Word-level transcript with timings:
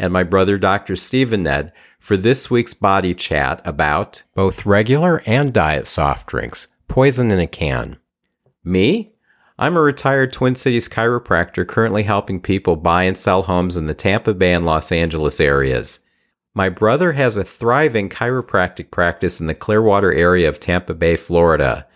and 0.00 0.12
my 0.12 0.24
brother 0.24 0.58
Dr. 0.58 0.96
Stephen 0.96 1.42
Ned 1.44 1.72
for 1.98 2.16
this 2.16 2.50
week's 2.50 2.74
body 2.74 3.14
chat 3.14 3.60
about 3.64 4.22
both 4.34 4.64
regular 4.64 5.22
and 5.26 5.52
diet 5.52 5.86
soft 5.86 6.26
drinks, 6.26 6.68
poison 6.88 7.30
in 7.30 7.38
a 7.38 7.46
can. 7.46 7.98
Me? 8.64 9.12
I'm 9.58 9.76
a 9.76 9.82
retired 9.82 10.32
Twin 10.32 10.56
Cities 10.56 10.88
chiropractor 10.88 11.68
currently 11.68 12.04
helping 12.04 12.40
people 12.40 12.76
buy 12.76 13.02
and 13.02 13.16
sell 13.16 13.42
homes 13.42 13.76
in 13.76 13.86
the 13.86 13.94
Tampa 13.94 14.32
Bay 14.32 14.54
and 14.54 14.64
Los 14.64 14.90
Angeles 14.90 15.38
areas. 15.38 16.06
My 16.54 16.70
brother 16.70 17.12
has 17.12 17.36
a 17.36 17.44
thriving 17.44 18.08
chiropractic 18.08 18.90
practice 18.90 19.38
in 19.38 19.48
the 19.48 19.54
Clearwater 19.54 20.14
area 20.14 20.48
of 20.48 20.58
Tampa 20.58 20.94
Bay, 20.94 21.16
Florida. 21.16 21.86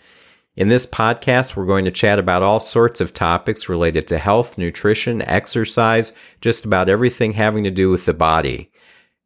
In 0.57 0.69
this 0.69 0.87
podcast, 0.87 1.57
we're 1.57 1.67
going 1.67 1.85
to 1.85 1.91
chat 1.91 2.21
about 2.21 2.45
all 2.45 2.61
sorts 2.61 3.01
of 3.01 3.13
topics 3.13 3.69
related 3.69 4.07
to 4.07 4.19
health, 4.19 4.57
nutrition, 4.57 5.21
exercise, 5.23 6.13
just 6.41 6.65
about 6.65 6.88
everything 6.88 7.33
having 7.33 7.65
to 7.65 7.73
do 7.73 7.91
with 7.91 8.07
the 8.07 8.15
body. 8.15 8.71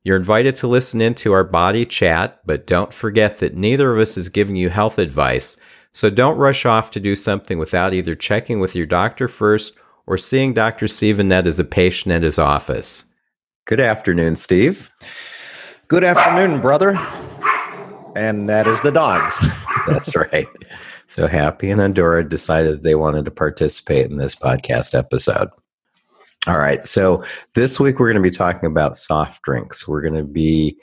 You're 0.02 0.16
invited 0.16 0.56
to 0.56 0.68
listen 0.68 1.02
in 1.02 1.14
to 1.16 1.34
our 1.34 1.44
body 1.44 1.84
chat, 1.84 2.40
but 2.46 2.66
don't 2.66 2.94
forget 2.94 3.40
that 3.40 3.54
neither 3.54 3.92
of 3.92 3.98
us 3.98 4.16
is 4.16 4.30
giving 4.30 4.56
you 4.56 4.70
health 4.70 4.98
advice, 4.98 5.60
so 5.92 6.08
don't 6.08 6.38
rush 6.38 6.64
off 6.64 6.90
to 6.92 7.00
do 7.00 7.14
something 7.14 7.58
without 7.58 7.92
either 7.92 8.14
checking 8.14 8.58
with 8.58 8.74
your 8.74 8.86
doctor 8.86 9.28
first 9.28 9.78
or 10.06 10.16
seeing 10.16 10.54
Dr. 10.54 10.86
Ned 11.22 11.46
as 11.46 11.60
a 11.60 11.64
patient 11.64 12.14
at 12.14 12.22
his 12.22 12.38
office. 12.38 13.04
Good 13.66 13.80
afternoon, 13.80 14.34
Steve. 14.36 14.90
Good 15.88 16.04
afternoon, 16.04 16.62
brother. 16.62 16.96
And 18.16 18.48
that 18.48 18.66
is 18.66 18.80
the 18.80 18.92
dogs. 18.92 19.38
That's 19.86 20.16
right. 20.16 20.48
So 21.08 21.26
Happy 21.26 21.70
and 21.70 21.80
Andorra 21.80 22.22
decided 22.22 22.82
they 22.82 22.94
wanted 22.94 23.24
to 23.24 23.30
participate 23.30 24.10
in 24.10 24.18
this 24.18 24.34
podcast 24.34 24.94
episode. 24.94 25.48
All 26.46 26.58
right. 26.58 26.86
So 26.86 27.24
this 27.54 27.80
week 27.80 27.98
we're 27.98 28.12
going 28.12 28.22
to 28.22 28.30
be 28.30 28.34
talking 28.34 28.66
about 28.66 28.96
soft 28.96 29.42
drinks. 29.42 29.88
We're 29.88 30.02
going 30.02 30.14
to 30.14 30.22
be 30.22 30.76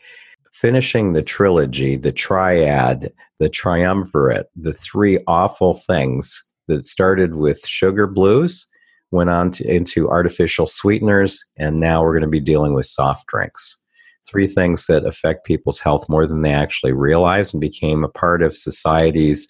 finishing 0.51 1.13
the 1.13 1.21
trilogy, 1.21 1.95
the 1.95 2.11
triad, 2.11 3.13
the 3.39 3.49
triumvirate, 3.49 4.47
the 4.55 4.73
three 4.73 5.19
awful 5.27 5.75
things 5.75 6.43
that 6.67 6.85
started 6.85 7.35
with 7.35 7.63
sugar 7.65 8.07
blues, 8.07 8.67
went 9.11 9.29
on 9.29 9.51
to, 9.51 9.71
into 9.71 10.09
artificial 10.09 10.65
sweeteners, 10.65 11.39
and 11.57 11.79
now 11.79 12.01
we're 12.01 12.13
going 12.13 12.21
to 12.23 12.27
be 12.27 12.39
dealing 12.39 12.73
with 12.73 12.87
soft 12.87 13.27
drinks. 13.27 13.85
Three 14.27 14.47
things 14.47 14.87
that 14.87 15.05
affect 15.05 15.45
people's 15.45 15.79
health 15.79 16.09
more 16.09 16.25
than 16.25 16.41
they 16.41 16.53
actually 16.53 16.93
realize 16.93 17.53
and 17.53 17.61
became 17.61 18.03
a 18.03 18.09
part 18.09 18.41
of 18.41 18.57
society's 18.57 19.47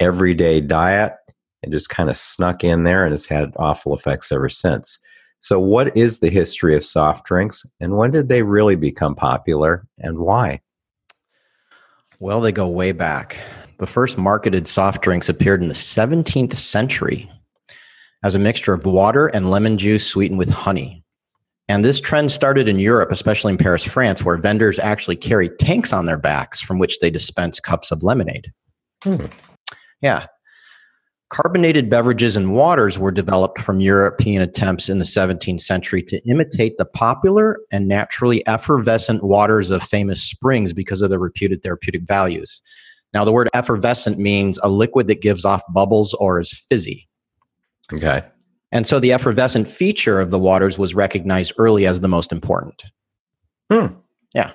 everyday 0.00 0.60
diet 0.60 1.14
and 1.62 1.72
just 1.72 1.88
kind 1.88 2.10
of 2.10 2.16
snuck 2.16 2.62
in 2.62 2.84
there 2.84 3.04
and 3.04 3.12
has 3.12 3.26
had 3.26 3.52
awful 3.56 3.94
effects 3.94 4.30
ever 4.30 4.48
since. 4.48 4.98
So, 5.40 5.60
what 5.60 5.96
is 5.96 6.20
the 6.20 6.30
history 6.30 6.74
of 6.76 6.84
soft 6.84 7.26
drinks 7.26 7.64
and 7.80 7.96
when 7.96 8.10
did 8.10 8.28
they 8.28 8.42
really 8.42 8.76
become 8.76 9.14
popular 9.14 9.86
and 9.98 10.18
why? 10.18 10.60
Well, 12.20 12.40
they 12.40 12.52
go 12.52 12.68
way 12.68 12.92
back. 12.92 13.36
The 13.78 13.86
first 13.86 14.16
marketed 14.16 14.66
soft 14.66 15.02
drinks 15.02 15.28
appeared 15.28 15.60
in 15.60 15.68
the 15.68 15.74
17th 15.74 16.54
century 16.54 17.30
as 18.22 18.34
a 18.34 18.38
mixture 18.38 18.72
of 18.72 18.86
water 18.86 19.26
and 19.26 19.50
lemon 19.50 19.76
juice 19.76 20.06
sweetened 20.06 20.38
with 20.38 20.48
honey. 20.48 21.04
And 21.68 21.84
this 21.84 22.00
trend 22.00 22.30
started 22.30 22.68
in 22.68 22.78
Europe, 22.78 23.10
especially 23.10 23.52
in 23.52 23.58
Paris, 23.58 23.84
France, 23.84 24.22
where 24.22 24.36
vendors 24.36 24.78
actually 24.78 25.16
carried 25.16 25.58
tanks 25.58 25.92
on 25.92 26.04
their 26.04 26.18
backs 26.18 26.60
from 26.60 26.78
which 26.78 26.98
they 27.00 27.10
dispense 27.10 27.58
cups 27.58 27.90
of 27.90 28.02
lemonade. 28.02 28.52
Hmm. 29.02 29.26
Yeah. 30.00 30.26
Carbonated 31.30 31.90
beverages 31.90 32.36
and 32.36 32.54
waters 32.54 32.98
were 32.98 33.10
developed 33.10 33.60
from 33.60 33.80
European 33.80 34.42
attempts 34.42 34.88
in 34.88 34.98
the 34.98 35.04
17th 35.04 35.60
century 35.60 36.02
to 36.02 36.20
imitate 36.28 36.78
the 36.78 36.84
popular 36.84 37.58
and 37.72 37.88
naturally 37.88 38.46
effervescent 38.46 39.24
waters 39.24 39.70
of 39.70 39.82
famous 39.82 40.22
springs 40.22 40.72
because 40.72 41.02
of 41.02 41.10
their 41.10 41.18
reputed 41.18 41.62
therapeutic 41.62 42.02
values. 42.02 42.60
Now, 43.14 43.24
the 43.24 43.32
word 43.32 43.48
effervescent 43.54 44.18
means 44.18 44.58
a 44.58 44.68
liquid 44.68 45.06
that 45.08 45.22
gives 45.22 45.44
off 45.44 45.62
bubbles 45.72 46.14
or 46.14 46.40
is 46.40 46.52
fizzy. 46.68 47.08
Okay. 47.92 48.22
And 48.72 48.86
so 48.86 48.98
the 48.98 49.12
effervescent 49.12 49.68
feature 49.68 50.20
of 50.20 50.30
the 50.30 50.38
waters 50.38 50.78
was 50.78 50.94
recognized 50.94 51.52
early 51.58 51.86
as 51.86 52.00
the 52.00 52.08
most 52.08 52.32
important. 52.32 52.82
Hmm. 53.70 53.86
Yeah. 54.34 54.52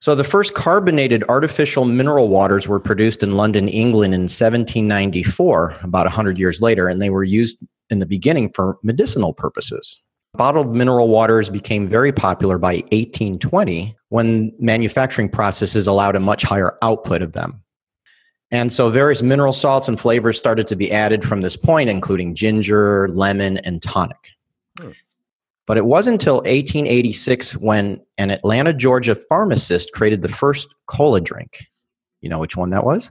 So 0.00 0.14
the 0.14 0.24
first 0.24 0.54
carbonated 0.54 1.24
artificial 1.28 1.84
mineral 1.84 2.28
waters 2.28 2.68
were 2.68 2.78
produced 2.78 3.22
in 3.22 3.32
London, 3.32 3.68
England 3.68 4.14
in 4.14 4.22
1794, 4.22 5.76
about 5.82 6.06
100 6.06 6.38
years 6.38 6.62
later, 6.62 6.88
and 6.88 7.02
they 7.02 7.10
were 7.10 7.24
used 7.24 7.56
in 7.90 7.98
the 7.98 8.06
beginning 8.06 8.52
for 8.52 8.78
medicinal 8.82 9.32
purposes. 9.32 10.00
Bottled 10.34 10.74
mineral 10.74 11.08
waters 11.08 11.50
became 11.50 11.88
very 11.88 12.12
popular 12.12 12.58
by 12.58 12.74
1820 12.92 13.96
when 14.10 14.52
manufacturing 14.60 15.28
processes 15.28 15.86
allowed 15.86 16.14
a 16.14 16.20
much 16.20 16.44
higher 16.44 16.76
output 16.82 17.22
of 17.22 17.32
them. 17.32 17.62
And 18.50 18.72
so 18.72 18.90
various 18.90 19.20
mineral 19.20 19.52
salts 19.52 19.88
and 19.88 19.98
flavors 19.98 20.38
started 20.38 20.68
to 20.68 20.76
be 20.76 20.92
added 20.92 21.24
from 21.24 21.40
this 21.40 21.56
point, 21.56 21.90
including 21.90 22.34
ginger, 22.34 23.08
lemon, 23.08 23.58
and 23.58 23.82
tonic. 23.82 24.30
Hmm. 24.80 24.90
But 25.68 25.76
it 25.76 25.84
wasn't 25.84 26.14
until 26.14 26.36
1886 26.36 27.58
when 27.58 28.00
an 28.16 28.30
Atlanta, 28.30 28.72
Georgia 28.72 29.14
pharmacist 29.14 29.92
created 29.92 30.22
the 30.22 30.28
first 30.28 30.74
cola 30.86 31.20
drink. 31.20 31.66
You 32.22 32.30
know 32.30 32.38
which 32.38 32.56
one 32.56 32.70
that 32.70 32.84
was? 32.84 33.10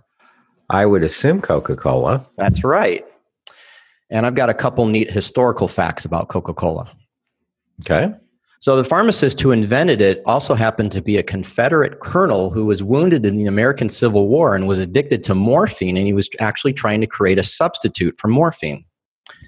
I 0.72 0.88
would 0.88 1.04
assume 1.04 1.40
Coca 1.40 1.76
Cola. 1.76 2.26
That's 2.36 2.64
right. 2.64 3.06
And 4.10 4.26
I've 4.26 4.34
got 4.34 4.50
a 4.50 4.56
couple 4.56 4.88
neat 4.88 5.12
historical 5.12 5.68
facts 5.68 6.04
about 6.04 6.30
Coca 6.30 6.54
Cola. 6.54 6.92
Okay. 7.82 8.12
So, 8.60 8.76
the 8.76 8.84
pharmacist 8.84 9.40
who 9.40 9.52
invented 9.52 10.02
it 10.02 10.24
also 10.26 10.56
happened 10.56 10.92
to 10.94 11.02
be 11.02 11.18
a 11.18 11.24
Confederate 11.24 12.00
colonel 12.00 12.50
who 12.50 12.66
was 12.66 12.82
wounded 12.82 13.24
in 13.24 13.38
the 13.38 13.46
American 13.46 13.88
Civil 13.88 14.28
War 14.28 14.56
and 14.56 14.68
was 14.68 14.80
addicted 14.80 15.22
to 15.24 15.36
morphine, 15.36 15.96
and 15.96 16.08
he 16.08 16.14
was 16.14 16.28
actually 16.40 16.74
trying 16.74 17.02
to 17.02 17.08
create 17.08 17.38
a 17.38 17.44
substitute 17.44 18.18
for 18.18 18.30
morphine. 18.30 18.84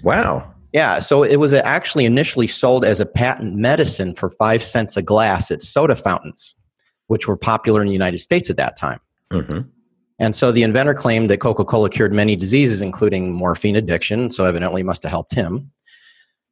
Wow. 0.04 0.54
Yeah, 0.72 1.00
so 1.00 1.22
it 1.22 1.36
was 1.36 1.52
actually 1.52 2.04
initially 2.04 2.46
sold 2.46 2.84
as 2.84 3.00
a 3.00 3.06
patent 3.06 3.56
medicine 3.56 4.14
for 4.14 4.30
five 4.30 4.62
cents 4.62 4.96
a 4.96 5.02
glass 5.02 5.50
at 5.50 5.62
soda 5.62 5.96
fountains, 5.96 6.54
which 7.08 7.26
were 7.26 7.36
popular 7.36 7.80
in 7.82 7.88
the 7.88 7.92
United 7.92 8.18
States 8.18 8.50
at 8.50 8.56
that 8.56 8.76
time. 8.76 9.00
Mm-hmm. 9.32 9.68
And 10.20 10.36
so 10.36 10.52
the 10.52 10.62
inventor 10.62 10.94
claimed 10.94 11.30
that 11.30 11.38
Coca 11.38 11.64
Cola 11.64 11.88
cured 11.88 12.12
many 12.12 12.36
diseases, 12.36 12.82
including 12.82 13.32
morphine 13.32 13.74
addiction, 13.74 14.30
so 14.30 14.44
evidently 14.44 14.82
must 14.82 15.02
have 15.02 15.10
helped 15.10 15.34
him, 15.34 15.72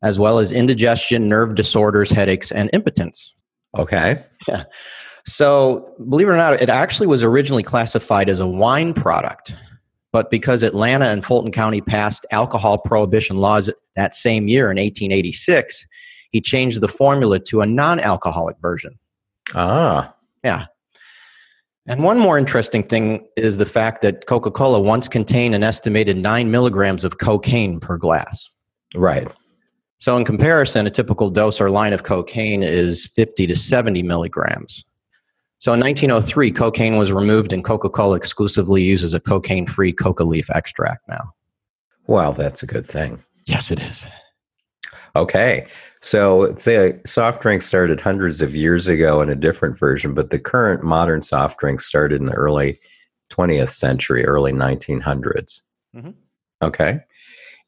as 0.02 0.18
well 0.18 0.38
as 0.38 0.50
indigestion, 0.50 1.28
nerve 1.28 1.54
disorders, 1.54 2.10
headaches, 2.10 2.50
and 2.50 2.70
impotence. 2.72 3.34
Okay. 3.76 4.22
Yeah. 4.48 4.64
So, 5.26 5.94
believe 6.08 6.26
it 6.26 6.30
or 6.30 6.36
not, 6.36 6.54
it 6.54 6.70
actually 6.70 7.06
was 7.06 7.22
originally 7.22 7.62
classified 7.62 8.30
as 8.30 8.40
a 8.40 8.46
wine 8.46 8.94
product. 8.94 9.54
But 10.12 10.30
because 10.30 10.62
Atlanta 10.62 11.06
and 11.06 11.24
Fulton 11.24 11.52
County 11.52 11.80
passed 11.80 12.24
alcohol 12.30 12.78
prohibition 12.78 13.38
laws 13.38 13.70
that 13.94 14.14
same 14.14 14.48
year 14.48 14.70
in 14.70 14.76
1886, 14.76 15.86
he 16.30 16.40
changed 16.40 16.80
the 16.80 16.88
formula 16.88 17.38
to 17.40 17.60
a 17.60 17.66
non 17.66 18.00
alcoholic 18.00 18.56
version. 18.60 18.98
Ah. 19.54 20.14
Yeah. 20.44 20.66
And 21.86 22.02
one 22.02 22.18
more 22.18 22.38
interesting 22.38 22.82
thing 22.82 23.26
is 23.36 23.56
the 23.56 23.66
fact 23.66 24.02
that 24.02 24.26
Coca 24.26 24.50
Cola 24.50 24.80
once 24.80 25.08
contained 25.08 25.54
an 25.54 25.62
estimated 25.62 26.18
nine 26.18 26.50
milligrams 26.50 27.02
of 27.02 27.18
cocaine 27.18 27.80
per 27.80 27.96
glass. 27.96 28.52
Right. 28.94 29.26
So, 29.96 30.16
in 30.16 30.24
comparison, 30.24 30.86
a 30.86 30.90
typical 30.90 31.30
dose 31.30 31.60
or 31.60 31.70
line 31.70 31.92
of 31.92 32.04
cocaine 32.04 32.62
is 32.62 33.06
50 33.06 33.46
to 33.48 33.56
70 33.56 34.02
milligrams. 34.02 34.84
So 35.58 35.72
in 35.72 35.80
1903, 35.80 36.52
cocaine 36.52 36.96
was 36.96 37.12
removed 37.12 37.52
and 37.52 37.64
Coca 37.64 37.88
Cola 37.88 38.16
exclusively 38.16 38.82
uses 38.82 39.12
a 39.12 39.20
cocaine 39.20 39.66
free 39.66 39.92
coca 39.92 40.24
leaf 40.24 40.48
extract 40.50 41.08
now. 41.08 41.32
Well, 42.06 42.32
that's 42.32 42.62
a 42.62 42.66
good 42.66 42.86
thing. 42.86 43.18
Yes, 43.46 43.70
it 43.70 43.80
is. 43.80 44.06
Okay. 45.16 45.66
So 46.00 46.48
the 46.48 47.00
soft 47.06 47.42
drink 47.42 47.62
started 47.62 48.00
hundreds 48.00 48.40
of 48.40 48.54
years 48.54 48.86
ago 48.86 49.20
in 49.20 49.28
a 49.28 49.34
different 49.34 49.78
version, 49.78 50.14
but 50.14 50.30
the 50.30 50.38
current 50.38 50.84
modern 50.84 51.22
soft 51.22 51.58
drink 51.58 51.80
started 51.80 52.20
in 52.20 52.26
the 52.26 52.34
early 52.34 52.78
20th 53.30 53.72
century, 53.72 54.24
early 54.24 54.52
1900s. 54.52 55.62
Mm-hmm. 55.96 56.10
Okay. 56.62 57.00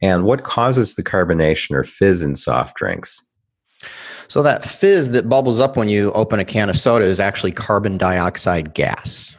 And 0.00 0.25
what 0.25 0.44
causes 0.44 0.94
the 0.94 1.02
carbonation 1.02 1.72
or 1.72 1.84
fizz 1.84 2.22
in 2.22 2.37
soft 2.37 2.76
drinks? 2.76 3.30
So 4.31 4.44
that 4.44 4.65
fizz 4.65 5.11
that 5.11 5.29
bubbles 5.29 5.59
up 5.59 5.77
when 5.77 5.88
you 5.88 6.12
open 6.12 6.38
a 6.38 6.44
can 6.44 6.71
of 6.71 6.79
soda 6.79 7.05
is 7.05 7.19
actually 7.19 7.50
carbon 7.50 7.99
dioxide 7.99 8.75
gas. 8.75 9.37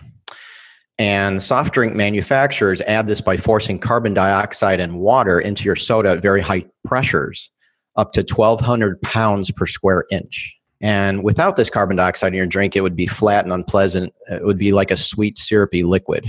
And 0.99 1.41
soft 1.41 1.73
drink 1.73 1.95
manufacturers 1.95 2.81
add 2.81 3.07
this 3.07 3.21
by 3.21 3.37
forcing 3.37 3.79
carbon 3.79 4.13
dioxide 4.13 4.81
and 4.81 4.99
water 4.99 5.39
into 5.39 5.63
your 5.63 5.77
soda 5.77 6.09
at 6.09 6.21
very 6.21 6.41
high 6.41 6.65
pressures, 6.83 7.49
up 7.95 8.11
to 8.13 8.21
1,200 8.21 9.01
pounds 9.01 9.49
per 9.49 9.65
square 9.65 10.03
inch. 10.11 10.53
And 10.81 11.23
without 11.23 11.55
this 11.55 11.69
carbon 11.69 11.95
dioxide 11.95 12.33
in 12.33 12.37
your 12.37 12.45
drink, 12.45 12.75
it 12.75 12.81
would 12.81 12.97
be 12.97 13.07
flat 13.07 13.45
and 13.45 13.53
unpleasant. 13.53 14.13
It 14.27 14.43
would 14.43 14.57
be 14.57 14.73
like 14.73 14.91
a 14.91 14.97
sweet, 14.97 15.37
syrupy 15.37 15.83
liquid. 15.83 16.25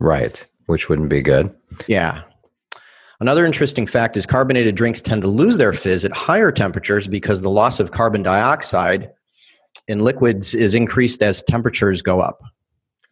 Right, 0.00 0.42
which 0.64 0.88
wouldn't 0.88 1.10
be 1.10 1.20
good. 1.20 1.54
Yeah. 1.88 2.22
Another 3.22 3.46
interesting 3.46 3.86
fact 3.86 4.16
is 4.16 4.26
carbonated 4.26 4.74
drinks 4.74 5.00
tend 5.00 5.22
to 5.22 5.28
lose 5.28 5.56
their 5.56 5.72
fizz 5.72 6.04
at 6.04 6.10
higher 6.10 6.50
temperatures 6.50 7.06
because 7.06 7.40
the 7.40 7.50
loss 7.50 7.78
of 7.78 7.92
carbon 7.92 8.24
dioxide 8.24 9.12
in 9.86 10.00
liquids 10.00 10.56
is 10.56 10.74
increased 10.74 11.22
as 11.22 11.40
temperatures 11.44 12.02
go 12.02 12.18
up. 12.18 12.40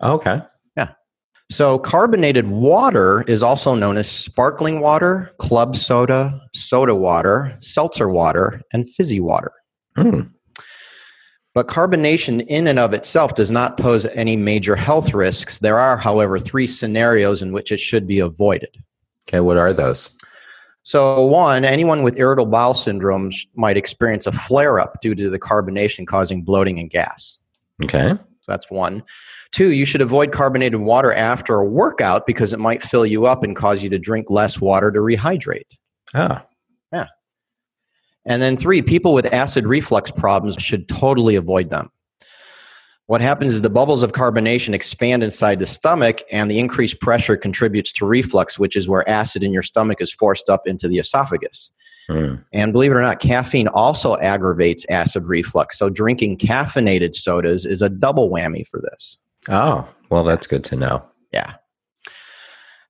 Okay. 0.03 0.41
Yeah. 0.77 0.95
So, 1.53 1.79
carbonated 1.79 2.49
water 2.49 3.23
is 3.29 3.41
also 3.41 3.77
known 3.77 3.97
as 3.97 4.11
sparkling 4.11 4.81
water, 4.81 5.31
club 5.39 5.77
soda, 5.77 6.41
soda 6.57 6.97
water, 6.97 7.57
seltzer 7.61 8.09
water, 8.09 8.63
and 8.73 8.91
fizzy 8.91 9.21
water. 9.21 9.53
Hmm. 9.95 10.23
But 11.55 11.69
carbonation 11.69 12.45
in 12.49 12.67
and 12.67 12.81
of 12.81 12.95
itself 12.95 13.37
does 13.37 13.53
not 13.53 13.77
pose 13.77 14.07
any 14.07 14.37
major 14.37 14.75
health 14.75 15.15
risks. 15.15 15.61
There 15.61 15.79
are, 15.79 15.97
however, 15.97 16.41
three 16.41 16.67
scenarios 16.67 17.43
in 17.43 17.53
which 17.53 17.71
it 17.71 17.79
should 17.79 18.09
be 18.09 18.19
avoided. 18.19 18.77
Okay, 19.31 19.39
what 19.39 19.57
are 19.57 19.73
those? 19.73 20.11
So, 20.83 21.25
one, 21.27 21.65
anyone 21.65 22.03
with 22.03 22.19
irritable 22.19 22.51
bowel 22.51 22.75
syndrome 22.75 23.31
might 23.55 23.77
experience 23.77 24.27
a 24.27 24.33
flare 24.33 24.81
up 24.81 25.01
due 25.01 25.15
to 25.15 25.31
the 25.31 25.39
carbonation 25.39 26.05
causing 26.05 26.43
bloating 26.43 26.81
and 26.81 26.91
gas. 26.91 27.39
Okay. 27.85 28.15
So, 28.17 28.27
that's 28.49 28.73
one. 28.73 29.05
Two, 29.53 29.69
you 29.69 29.85
should 29.85 30.01
avoid 30.01 30.33
carbonated 30.33 30.81
water 30.81 31.13
after 31.13 31.55
a 31.57 31.65
workout 31.65 32.27
because 32.27 32.53
it 32.53 32.59
might 32.59 32.83
fill 32.83 33.07
you 33.07 33.27
up 33.27 33.45
and 33.45 33.55
cause 33.55 33.85
you 33.85 33.91
to 33.91 34.01
drink 34.01 34.31
less 34.31 34.61
water 34.61 34.91
to 34.91 34.99
rehydrate. 34.99 35.77
Ah, 36.13 36.45
Yeah. 36.93 37.07
And 38.25 38.43
then 38.43 38.57
three, 38.57 38.83
people 38.83 39.13
with 39.13 39.33
acid 39.33 39.67
reflux 39.67 40.11
problems 40.11 40.57
should 40.57 40.89
totally 40.89 41.37
avoid 41.37 41.71
them. 41.71 41.91
What 43.11 43.21
happens 43.21 43.53
is 43.53 43.63
the 43.63 43.71
bubbles 43.71 44.05
of 44.05 44.13
carbonation 44.13 44.73
expand 44.73 45.25
inside 45.25 45.59
the 45.59 45.67
stomach, 45.67 46.23
and 46.31 46.49
the 46.49 46.61
increased 46.61 47.01
pressure 47.01 47.37
contributes 47.37 47.93
to 47.95 48.07
reflux, 48.07 48.57
which 48.57 48.77
is 48.77 48.89
where 48.89 49.07
acid 49.09 49.43
in 49.43 49.53
your 49.53 49.65
stomach 49.65 50.01
is 50.01 50.13
forced 50.13 50.49
up 50.49 50.65
into 50.65 50.87
the 50.87 51.01
esophagus. 51.01 51.73
hmm. 52.07 52.37
And 52.53 52.73
believe 52.73 52.93
it 52.93 52.95
or 52.95 53.03
not, 53.03 53.19
caffeine 53.19 53.67
also 53.67 54.17
aggravates 54.19 54.87
acid 54.89 55.25
reflux. 55.25 55.77
So 55.77 55.91
drinking 55.91 56.39
caffeinated 56.39 57.17
sodas 57.17 57.67
is 57.67 57.83
a 57.83 57.89
double 57.89 58.31
whammy 58.31 58.65
for 58.65 58.81
this. 58.81 59.19
Oh, 59.49 59.93
well, 60.09 60.23
that's 60.23 60.47
good 60.47 60.63
to 60.67 60.77
know. 60.77 61.05
Yeah. 61.33 61.55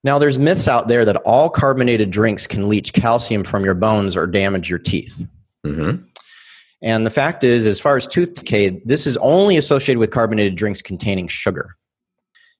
Now, 0.04 0.18
there's 0.18 0.38
myths 0.38 0.68
out 0.68 0.88
there 0.88 1.06
that 1.06 1.16
all 1.24 1.48
carbonated 1.48 2.10
drinks 2.10 2.46
can 2.46 2.68
leach 2.68 2.92
calcium 2.92 3.42
from 3.42 3.64
your 3.64 3.72
bones 3.72 4.18
or 4.18 4.26
damage 4.26 4.68
your 4.68 4.80
teeth. 4.80 5.26
hmm 5.64 5.92
And 6.82 7.04
the 7.04 7.10
fact 7.10 7.44
is, 7.44 7.66
as 7.66 7.78
far 7.78 7.96
as 7.96 8.06
tooth 8.06 8.34
decay, 8.34 8.80
this 8.84 9.06
is 9.06 9.16
only 9.18 9.56
associated 9.56 9.98
with 9.98 10.10
carbonated 10.10 10.56
drinks 10.56 10.80
containing 10.80 11.28
sugar. 11.28 11.76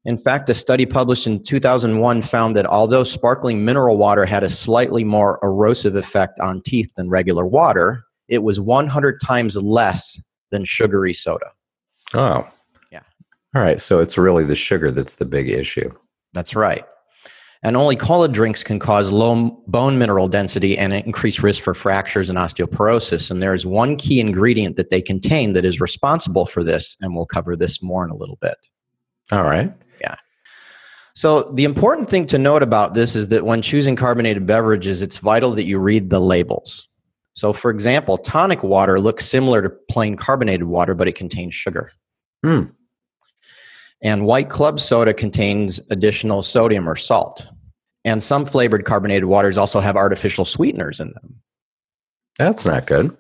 In 0.05 0.17
fact, 0.17 0.49
a 0.49 0.55
study 0.55 0.87
published 0.87 1.27
in 1.27 1.43
2001 1.43 2.23
found 2.23 2.57
that 2.57 2.67
although 2.67 3.05
sparkling 3.05 3.65
mineral 3.65 3.99
water 3.99 4.25
had 4.25 4.43
a 4.43 4.51
slightly 4.51 5.05
more 5.05 5.39
erosive 5.43 5.95
effect 5.95 6.41
on 6.41 6.63
teeth 6.63 6.93
than 6.97 7.11
regular 7.11 7.47
water, 7.47 8.05
it 8.29 8.43
was 8.43 8.59
100 8.59 9.21
times 9.21 9.57
less 9.57 10.19
than 10.51 10.65
sugary 10.65 11.13
soda. 11.13 11.53
Oh. 12.15 12.49
Yeah. 12.91 13.03
All 13.55 13.63
right. 13.63 13.81
So 13.81 14.01
it's 14.01 14.17
really 14.17 14.45
the 14.45 14.55
sugar 14.55 14.91
that's 14.91 15.17
the 15.17 15.27
big 15.27 15.51
issue. 15.51 15.93
That's 16.33 16.55
right. 16.55 16.85
And 17.63 17.77
only 17.77 17.95
cola 17.95 18.29
drinks 18.29 18.63
can 18.63 18.79
cause 18.79 19.13
low 19.13 19.63
bone 19.67 19.99
mineral 19.99 20.29
density 20.29 20.79
and 20.79 20.95
increase 20.95 21.41
risk 21.41 21.63
for 21.63 21.75
fractures 21.75 22.31
and 22.31 22.39
osteoporosis. 22.39 23.31
And 23.31 23.43
there 23.43 23.53
is 23.53 23.67
one 23.67 23.97
key 23.97 24.19
ingredient 24.19 24.77
that 24.77 24.89
they 24.89 25.03
contain 25.03 25.53
that 25.53 25.67
is 25.67 25.79
responsible 25.79 26.47
for 26.47 26.65
this, 26.65 26.97
and 27.03 27.15
we'll 27.15 27.27
cover 27.27 27.57
this 27.57 27.83
more 27.83 28.03
in 28.03 28.11
a 28.11 28.17
little 28.17 28.39
bit. 28.41 28.57
All 29.31 29.43
right. 29.43 29.73
Yeah. 30.01 30.17
So, 31.15 31.53
the 31.53 31.65
important 31.65 32.09
thing 32.09 32.27
to 32.29 32.39
note 32.39 32.63
about 32.63 32.95
this 32.95 33.15
is 33.15 33.29
that 33.29 33.45
when 33.45 33.61
choosing 33.61 33.95
carbonated 33.95 34.47
beverages, 34.47 35.03
it's 35.03 35.19
vital 35.19 35.51
that 35.53 35.65
you 35.65 35.79
read 35.79 36.09
the 36.09 36.21
labels. 36.21 36.89
So, 37.35 37.53
for 37.53 37.71
example, 37.71 38.17
tonic 38.17 38.63
water 38.63 38.99
looks 38.99 39.27
similar 39.27 39.61
to 39.61 39.71
plain 39.91 40.17
carbonated 40.17 40.65
water, 40.65 40.95
but 40.95 41.09
it 41.09 41.15
contains 41.15 41.55
sugar. 41.55 41.93
Hmm. 42.43 42.65
And 44.03 44.27
white 44.27 44.49
club 44.49 44.81
soda 44.81 45.13
contains 45.13 45.81
additional 45.91 46.43
sodium 46.43 46.89
or 46.89 46.97
salt. 46.97 47.47
And 48.05 48.23
some 48.23 48.47
flavored 48.47 48.85
carbonated 48.87 49.27
waters 49.27 49.59
also 49.59 49.81
have 49.81 49.97
artificial 49.97 50.45
sweeteners 50.47 51.01
in 51.01 51.09
them. 51.13 51.35
That's 52.39 52.65
not 52.65 52.87
good. 52.87 53.15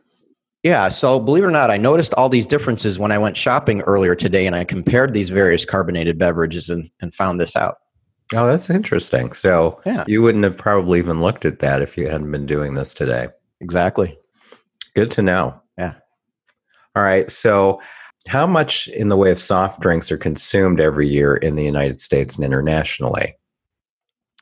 Yeah, 0.62 0.88
so 0.88 1.18
believe 1.18 1.44
it 1.44 1.46
or 1.46 1.50
not, 1.50 1.70
I 1.70 1.76
noticed 1.78 2.12
all 2.14 2.28
these 2.28 2.46
differences 2.46 2.98
when 2.98 3.12
I 3.12 3.18
went 3.18 3.36
shopping 3.36 3.80
earlier 3.82 4.14
today 4.14 4.46
and 4.46 4.54
I 4.54 4.64
compared 4.64 5.12
these 5.12 5.30
various 5.30 5.64
carbonated 5.64 6.18
beverages 6.18 6.68
and, 6.68 6.90
and 7.00 7.14
found 7.14 7.40
this 7.40 7.56
out. 7.56 7.76
Oh, 8.34 8.46
that's 8.46 8.70
interesting. 8.70 9.32
So 9.32 9.80
Yeah. 9.84 10.04
you 10.06 10.22
wouldn't 10.22 10.44
have 10.44 10.56
probably 10.56 10.98
even 10.98 11.20
looked 11.20 11.44
at 11.44 11.58
that 11.60 11.82
if 11.82 11.96
you 11.96 12.08
hadn't 12.08 12.30
been 12.30 12.46
doing 12.46 12.74
this 12.74 12.94
today. 12.94 13.28
Exactly. 13.60 14.18
Good 14.94 15.10
to 15.12 15.22
know. 15.22 15.60
Yeah. 15.78 15.94
All 16.94 17.02
right. 17.02 17.30
So, 17.30 17.80
how 18.28 18.46
much 18.46 18.88
in 18.88 19.08
the 19.08 19.16
way 19.16 19.30
of 19.30 19.40
soft 19.40 19.80
drinks 19.80 20.10
are 20.12 20.18
consumed 20.18 20.80
every 20.80 21.08
year 21.08 21.36
in 21.36 21.56
the 21.56 21.64
United 21.64 21.98
States 21.98 22.36
and 22.36 22.44
internationally? 22.44 23.36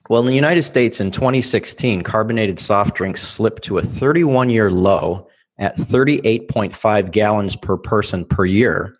Well, 0.08 0.20
in 0.20 0.26
the 0.26 0.34
United 0.34 0.62
States 0.62 1.00
in 1.00 1.10
2016, 1.10 2.02
carbonated 2.02 2.58
soft 2.58 2.96
drinks 2.96 3.22
slipped 3.22 3.62
to 3.64 3.78
a 3.78 3.82
31 3.82 4.50
year 4.50 4.70
low 4.70 5.28
at 5.58 5.76
38.5 5.76 7.10
gallons 7.10 7.56
per 7.56 7.76
person 7.76 8.25
per 8.25 8.44
year, 8.44 8.94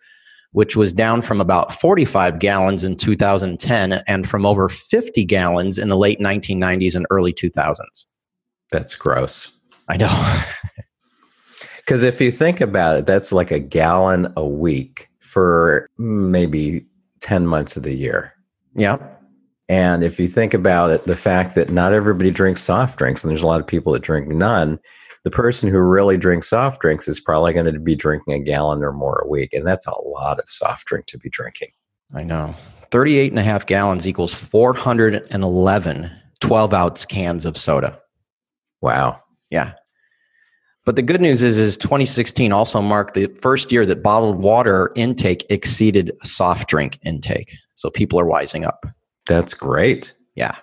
which 0.51 0.75
was 0.75 0.93
down 0.93 1.21
from 1.21 1.41
about 1.41 1.73
45 1.73 2.39
gallons 2.39 2.83
in 2.83 2.95
2010 2.95 3.93
and 4.07 4.29
from 4.29 4.45
over 4.45 4.69
50 4.69 5.25
gallons 5.25 5.77
in 5.77 5.89
the 5.89 5.97
late 5.97 6.19
1990s 6.19 6.95
and 6.95 7.07
early 7.09 7.33
2000s. 7.33 8.05
That's 8.71 8.95
gross. 8.95 9.51
I 9.87 9.97
know. 9.97 10.43
Because 11.89 12.03
if 12.03 12.21
you 12.21 12.29
think 12.29 12.61
about 12.61 12.97
it, 12.97 13.07
that's 13.07 13.31
like 13.31 13.49
a 13.49 13.57
gallon 13.57 14.31
a 14.37 14.45
week 14.45 15.09
for 15.17 15.89
maybe 15.97 16.85
10 17.21 17.47
months 17.47 17.75
of 17.75 17.81
the 17.81 17.95
year. 17.95 18.31
yeah. 18.75 18.97
And 19.69 20.03
if 20.03 20.19
you 20.19 20.27
think 20.27 20.53
about 20.53 20.91
it, 20.91 21.05
the 21.05 21.15
fact 21.15 21.55
that 21.55 21.71
not 21.71 21.91
everybody 21.91 22.29
drinks 22.29 22.61
soft 22.61 22.99
drinks, 22.99 23.23
and 23.23 23.31
there's 23.31 23.41
a 23.41 23.47
lot 23.47 23.59
of 23.59 23.65
people 23.65 23.91
that 23.93 24.03
drink 24.03 24.27
none, 24.27 24.77
the 25.23 25.31
person 25.31 25.67
who 25.67 25.79
really 25.79 26.15
drinks 26.15 26.47
soft 26.47 26.79
drinks 26.79 27.07
is 27.07 27.19
probably 27.19 27.53
going 27.53 27.73
to 27.73 27.79
be 27.79 27.95
drinking 27.95 28.35
a 28.35 28.39
gallon 28.39 28.83
or 28.83 28.93
more 28.93 29.23
a 29.25 29.27
week. 29.27 29.51
And 29.51 29.65
that's 29.65 29.87
a 29.87 29.99
lot 30.01 30.37
of 30.37 30.47
soft 30.47 30.85
drink 30.85 31.07
to 31.07 31.17
be 31.17 31.29
drinking. 31.31 31.69
I 32.13 32.23
know. 32.23 32.53
38 32.91 33.31
and 33.31 33.39
a 33.39 33.43
half 33.43 33.65
gallons 33.65 34.05
equals 34.05 34.31
411 34.31 36.11
12 36.39 36.73
ounce 36.73 37.05
cans 37.05 37.45
of 37.45 37.57
soda. 37.57 37.99
Wow. 38.79 39.23
Yeah. 39.49 39.73
But 40.89 40.95
the 40.95 41.03
good 41.03 41.21
news 41.21 41.43
is, 41.43 41.59
is 41.59 41.77
2016 41.77 42.51
also 42.51 42.81
marked 42.81 43.13
the 43.13 43.27
first 43.39 43.71
year 43.71 43.85
that 43.85 44.01
bottled 44.01 44.37
water 44.39 44.91
intake 44.95 45.45
exceeded 45.51 46.11
soft 46.23 46.67
drink 46.67 46.97
intake. 47.05 47.55
So 47.75 47.91
people 47.91 48.19
are 48.19 48.25
wising 48.25 48.65
up. 48.65 48.87
That's 49.27 49.53
great. 49.53 50.15
Yeah. 50.33 50.55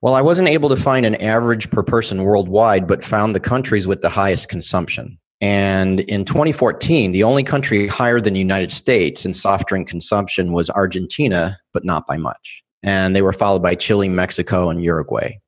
Well, 0.00 0.14
I 0.14 0.20
wasn't 0.20 0.48
able 0.48 0.68
to 0.68 0.74
find 0.74 1.06
an 1.06 1.14
average 1.22 1.70
per 1.70 1.84
person 1.84 2.24
worldwide, 2.24 2.88
but 2.88 3.04
found 3.04 3.36
the 3.36 3.38
countries 3.38 3.86
with 3.86 4.02
the 4.02 4.08
highest 4.08 4.48
consumption. 4.48 5.16
And 5.40 6.00
in 6.00 6.24
2014, 6.24 7.12
the 7.12 7.22
only 7.22 7.44
country 7.44 7.86
higher 7.86 8.20
than 8.20 8.34
the 8.34 8.40
United 8.40 8.72
States 8.72 9.24
in 9.24 9.32
soft 9.32 9.68
drink 9.68 9.86
consumption 9.86 10.52
was 10.52 10.70
Argentina, 10.70 11.56
but 11.72 11.84
not 11.84 12.08
by 12.08 12.16
much. 12.16 12.64
And 12.82 13.14
they 13.14 13.22
were 13.22 13.32
followed 13.32 13.62
by 13.62 13.76
Chile, 13.76 14.08
Mexico, 14.08 14.70
and 14.70 14.82
Uruguay. 14.82 15.38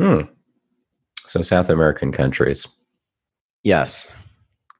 Hmm. 0.00 0.22
So, 1.32 1.40
South 1.40 1.70
American 1.70 2.12
countries. 2.12 2.68
Yes. 3.62 4.06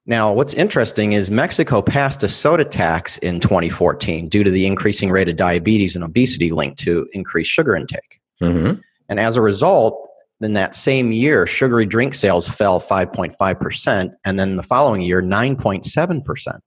Now, 0.04 0.30
what's 0.35 0.52
interesting 0.52 1.12
is 1.12 1.30
Mexico 1.30 1.80
passed 1.80 2.23
a 2.25 2.28
soda 2.28 2.66
tax 2.66 3.16
in 3.18 3.40
2014 3.40 4.28
due 4.28 4.44
to 4.44 4.50
the 4.50 4.66
increasing 4.66 5.11
rate 5.11 5.30
of 5.30 5.37
diabetes 5.37 5.97
and 5.97 6.04
obesity 6.04 6.50
linked 6.50 6.78
to 6.80 7.09
increased 7.14 7.50
sugar 7.50 7.75
intake. 7.75 8.21
hmm 8.38 8.73
And 9.09 9.18
as 9.18 9.37
a 9.37 9.40
result, 9.40 10.06
in 10.42 10.52
that 10.52 10.75
same 10.75 11.11
year, 11.11 11.47
sugary 11.47 11.87
drink 11.87 12.14
sales 12.14 12.50
fell 12.50 12.80
5.5%, 12.80 14.12
and 14.23 14.38
then 14.38 14.56
the 14.56 14.62
following 14.62 15.00
year, 15.00 15.23
9.7%. 15.23 16.59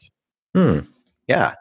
Hmm. 0.56 0.80
Yeah. 1.28 1.54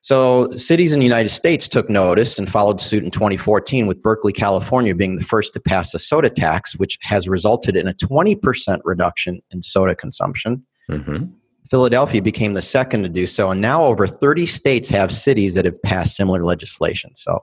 So 0.00 0.48
cities 0.50 0.92
in 0.92 1.00
the 1.00 1.06
United 1.06 1.30
States 1.30 1.68
took 1.68 1.90
notice 1.90 2.38
and 2.38 2.48
followed 2.48 2.80
suit 2.80 3.04
in 3.04 3.10
2014, 3.10 3.86
with 3.86 4.02
Berkeley, 4.02 4.32
California 4.32 4.94
being 4.94 5.16
the 5.16 5.24
first 5.24 5.52
to 5.54 5.60
pass 5.60 5.92
a 5.94 5.98
soda 5.98 6.30
tax, 6.30 6.76
which 6.76 6.98
has 7.02 7.28
resulted 7.28 7.76
in 7.76 7.88
a 7.88 7.94
20% 7.94 8.80
reduction 8.84 9.40
in 9.50 9.62
soda 9.62 9.94
consumption. 9.94 10.64
hmm 10.88 11.24
Philadelphia 11.70 12.22
became 12.22 12.54
the 12.54 12.62
second 12.62 13.02
to 13.02 13.10
do 13.10 13.26
so, 13.26 13.50
and 13.50 13.60
now 13.60 13.84
over 13.84 14.06
30 14.06 14.46
states 14.46 14.88
have 14.88 15.12
cities 15.12 15.54
that 15.54 15.66
have 15.66 15.80
passed 15.82 16.16
similar 16.16 16.42
legislation. 16.42 17.10
So 17.14 17.40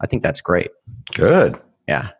I 0.00 0.06
think 0.06 0.22
that's 0.22 0.40
great. 0.40 0.70
Good. 1.14 1.60
Yeah. 1.88 2.10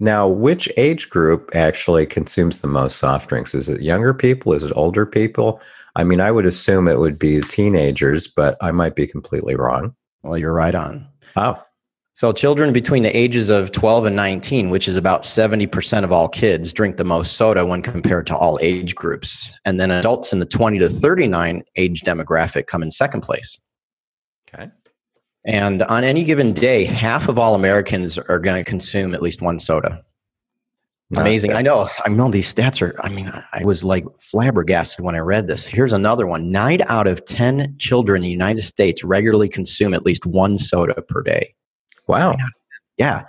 Now, 0.00 0.26
which 0.26 0.68
age 0.76 1.10
group 1.10 1.50
actually 1.54 2.06
consumes 2.06 2.60
the 2.60 2.68
most 2.68 2.96
soft 2.96 3.28
drinks? 3.28 3.54
Is 3.54 3.68
it 3.68 3.82
younger 3.82 4.12
people? 4.12 4.52
Is 4.52 4.64
it 4.64 4.72
older 4.74 5.06
people? 5.06 5.60
I 5.96 6.04
mean, 6.04 6.20
I 6.20 6.30
would 6.30 6.46
assume 6.46 6.88
it 6.88 6.98
would 6.98 7.18
be 7.18 7.40
teenagers, 7.42 8.26
but 8.26 8.56
I 8.60 8.72
might 8.72 8.94
be 8.94 9.06
completely 9.06 9.54
wrong. 9.54 9.94
Well, 10.22 10.38
you're 10.38 10.52
right 10.52 10.74
on. 10.74 11.06
Oh, 11.36 11.62
So 12.14 12.32
children 12.32 12.72
between 12.72 13.02
the 13.02 13.16
ages 13.16 13.48
of 13.50 13.72
12 13.72 14.06
and 14.06 14.16
19, 14.16 14.70
which 14.70 14.88
is 14.88 14.96
about 14.96 15.22
70% 15.22 16.04
of 16.04 16.12
all 16.12 16.28
kids, 16.28 16.72
drink 16.72 16.96
the 16.96 17.04
most 17.04 17.32
soda 17.32 17.66
when 17.66 17.82
compared 17.82 18.26
to 18.28 18.36
all 18.36 18.58
age 18.62 18.94
groups. 18.94 19.52
And 19.64 19.80
then 19.80 19.90
adults 19.90 20.32
in 20.32 20.38
the 20.38 20.46
20 20.46 20.78
to 20.78 20.88
39 20.88 21.62
age 21.76 22.02
demographic 22.02 22.66
come 22.66 22.82
in 22.82 22.90
second 22.90 23.22
place. 23.22 23.58
okay. 24.52 24.70
And 25.46 25.82
on 25.82 26.04
any 26.04 26.24
given 26.24 26.52
day, 26.52 26.84
half 26.84 27.28
of 27.28 27.38
all 27.38 27.54
Americans 27.54 28.18
are 28.18 28.38
going 28.38 28.64
to 28.64 28.68
consume 28.68 29.14
at 29.14 29.20
least 29.20 29.42
one 29.42 29.60
soda. 29.60 30.02
Amazing. 31.16 31.52
I 31.52 31.62
know. 31.62 31.88
I 32.04 32.08
know 32.08 32.30
these 32.30 32.52
stats 32.52 32.80
are, 32.82 32.94
I 33.04 33.08
mean, 33.08 33.30
I 33.52 33.62
was 33.64 33.84
like 33.84 34.04
flabbergasted 34.20 35.04
when 35.04 35.14
I 35.14 35.18
read 35.18 35.46
this. 35.46 35.66
Here's 35.66 35.92
another 35.92 36.26
one 36.26 36.50
nine 36.50 36.82
out 36.88 37.06
of 37.06 37.24
10 37.26 37.76
children 37.78 38.22
in 38.22 38.22
the 38.22 38.30
United 38.30 38.62
States 38.62 39.04
regularly 39.04 39.48
consume 39.48 39.94
at 39.94 40.04
least 40.04 40.26
one 40.26 40.58
soda 40.58 41.00
per 41.02 41.22
day. 41.22 41.54
Wow. 42.08 42.36
Yeah. 42.96 43.24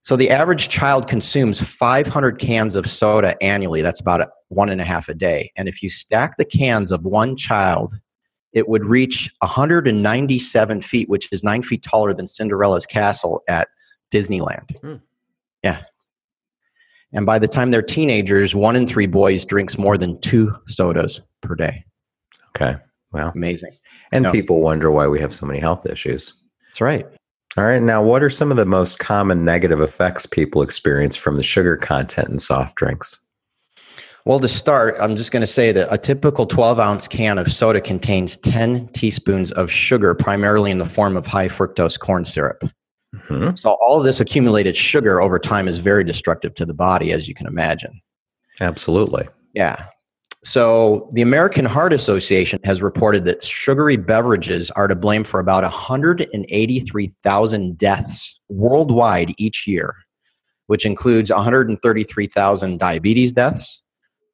So 0.00 0.16
the 0.16 0.30
average 0.30 0.68
child 0.68 1.06
consumes 1.06 1.60
500 1.60 2.38
cans 2.38 2.76
of 2.76 2.90
soda 2.90 3.42
annually. 3.42 3.80
That's 3.80 4.00
about 4.00 4.28
one 4.48 4.68
and 4.68 4.80
a 4.80 4.84
half 4.84 5.08
a 5.08 5.14
day. 5.14 5.50
And 5.56 5.68
if 5.68 5.82
you 5.82 5.90
stack 5.90 6.36
the 6.36 6.44
cans 6.44 6.92
of 6.92 7.04
one 7.04 7.36
child, 7.36 7.94
it 8.52 8.68
would 8.68 8.84
reach 8.84 9.30
197 9.40 10.80
feet, 10.80 11.08
which 11.08 11.30
is 11.32 11.42
nine 11.42 11.62
feet 11.62 11.82
taller 11.82 12.14
than 12.14 12.26
Cinderella's 12.26 12.86
castle 12.86 13.42
at 13.48 13.68
Disneyland. 14.12 14.76
Hmm. 14.78 14.96
Yeah. 15.62 15.82
And 17.14 17.24
by 17.24 17.38
the 17.38 17.48
time 17.48 17.70
they're 17.70 17.80
teenagers, 17.82 18.54
one 18.54 18.76
in 18.76 18.86
three 18.86 19.06
boys 19.06 19.44
drinks 19.44 19.78
more 19.78 19.96
than 19.96 20.20
two 20.20 20.52
sodas 20.66 21.20
per 21.42 21.54
day. 21.54 21.84
Okay. 22.48 22.76
Wow. 23.12 23.32
Amazing. 23.34 23.70
And 24.12 24.24
No. 24.24 24.32
people 24.32 24.60
wonder 24.60 24.90
why 24.90 25.06
we 25.06 25.20
have 25.20 25.32
so 25.32 25.46
many 25.46 25.60
health 25.60 25.86
issues. 25.86 26.34
That's 26.68 26.80
right. 26.80 27.06
All 27.56 27.64
right. 27.64 27.80
Now, 27.80 28.02
what 28.02 28.22
are 28.22 28.30
some 28.30 28.50
of 28.50 28.56
the 28.56 28.66
most 28.66 28.98
common 28.98 29.44
negative 29.44 29.80
effects 29.80 30.26
people 30.26 30.60
experience 30.62 31.14
from 31.14 31.36
the 31.36 31.44
sugar 31.44 31.76
content 31.76 32.28
in 32.28 32.40
soft 32.40 32.74
drinks? 32.76 33.20
Well, 34.24 34.40
to 34.40 34.48
start, 34.48 34.96
I'm 34.98 35.16
just 35.16 35.30
going 35.30 35.42
to 35.42 35.46
say 35.46 35.70
that 35.70 35.86
a 35.92 35.98
typical 35.98 36.46
12 36.46 36.80
ounce 36.80 37.06
can 37.06 37.38
of 37.38 37.52
soda 37.52 37.80
contains 37.80 38.36
10 38.38 38.88
teaspoons 38.88 39.52
of 39.52 39.70
sugar, 39.70 40.14
primarily 40.14 40.70
in 40.70 40.78
the 40.78 40.86
form 40.86 41.16
of 41.16 41.26
high 41.26 41.48
fructose 41.48 41.98
corn 41.98 42.24
syrup. 42.24 42.64
Hmm 43.28 43.54
So, 43.54 43.76
all 43.80 43.98
of 43.98 44.04
this 44.04 44.20
accumulated 44.20 44.76
sugar 44.76 45.20
over 45.20 45.38
time 45.38 45.68
is 45.68 45.78
very 45.78 46.04
destructive 46.04 46.54
to 46.54 46.66
the 46.66 46.74
body, 46.74 47.12
as 47.12 47.28
you 47.28 47.34
can 47.34 47.46
imagine. 47.46 48.00
Absolutely. 48.60 49.28
Yeah. 49.54 49.86
So, 50.44 51.10
the 51.14 51.22
American 51.22 51.64
Heart 51.64 51.94
Association 51.94 52.60
has 52.64 52.82
reported 52.82 53.24
that 53.24 53.42
sugary 53.42 53.96
beverages 53.96 54.70
are 54.72 54.88
to 54.88 54.94
blame 54.94 55.24
for 55.24 55.40
about 55.40 55.62
183,000 55.62 57.78
deaths 57.78 58.38
worldwide 58.48 59.32
each 59.38 59.66
year, 59.66 59.94
which 60.66 60.84
includes 60.84 61.30
133,000 61.30 62.78
diabetes 62.78 63.32
deaths, 63.32 63.80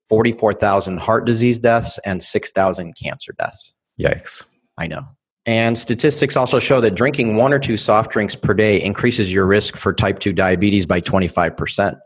44,000 0.08 0.98
heart 0.98 1.26
disease 1.26 1.60
deaths, 1.60 2.00
and 2.04 2.20
6,000 2.22 2.94
cancer 3.00 3.32
deaths. 3.38 3.76
Yikes. 4.00 4.44
I 4.78 4.88
know. 4.88 5.06
And 5.46 5.78
statistics 5.78 6.36
also 6.36 6.58
show 6.58 6.80
that 6.80 6.94
drinking 6.94 7.36
one 7.36 7.52
or 7.52 7.58
two 7.58 7.76
soft 7.78 8.10
drinks 8.12 8.36
per 8.36 8.52
day 8.54 8.80
increases 8.82 9.32
your 9.32 9.46
risk 9.46 9.76
for 9.76 9.92
type 9.92 10.18
2 10.18 10.32
diabetes 10.32 10.84
by 10.86 11.00
25%. 11.00 11.98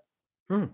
Hmm. 0.48 0.64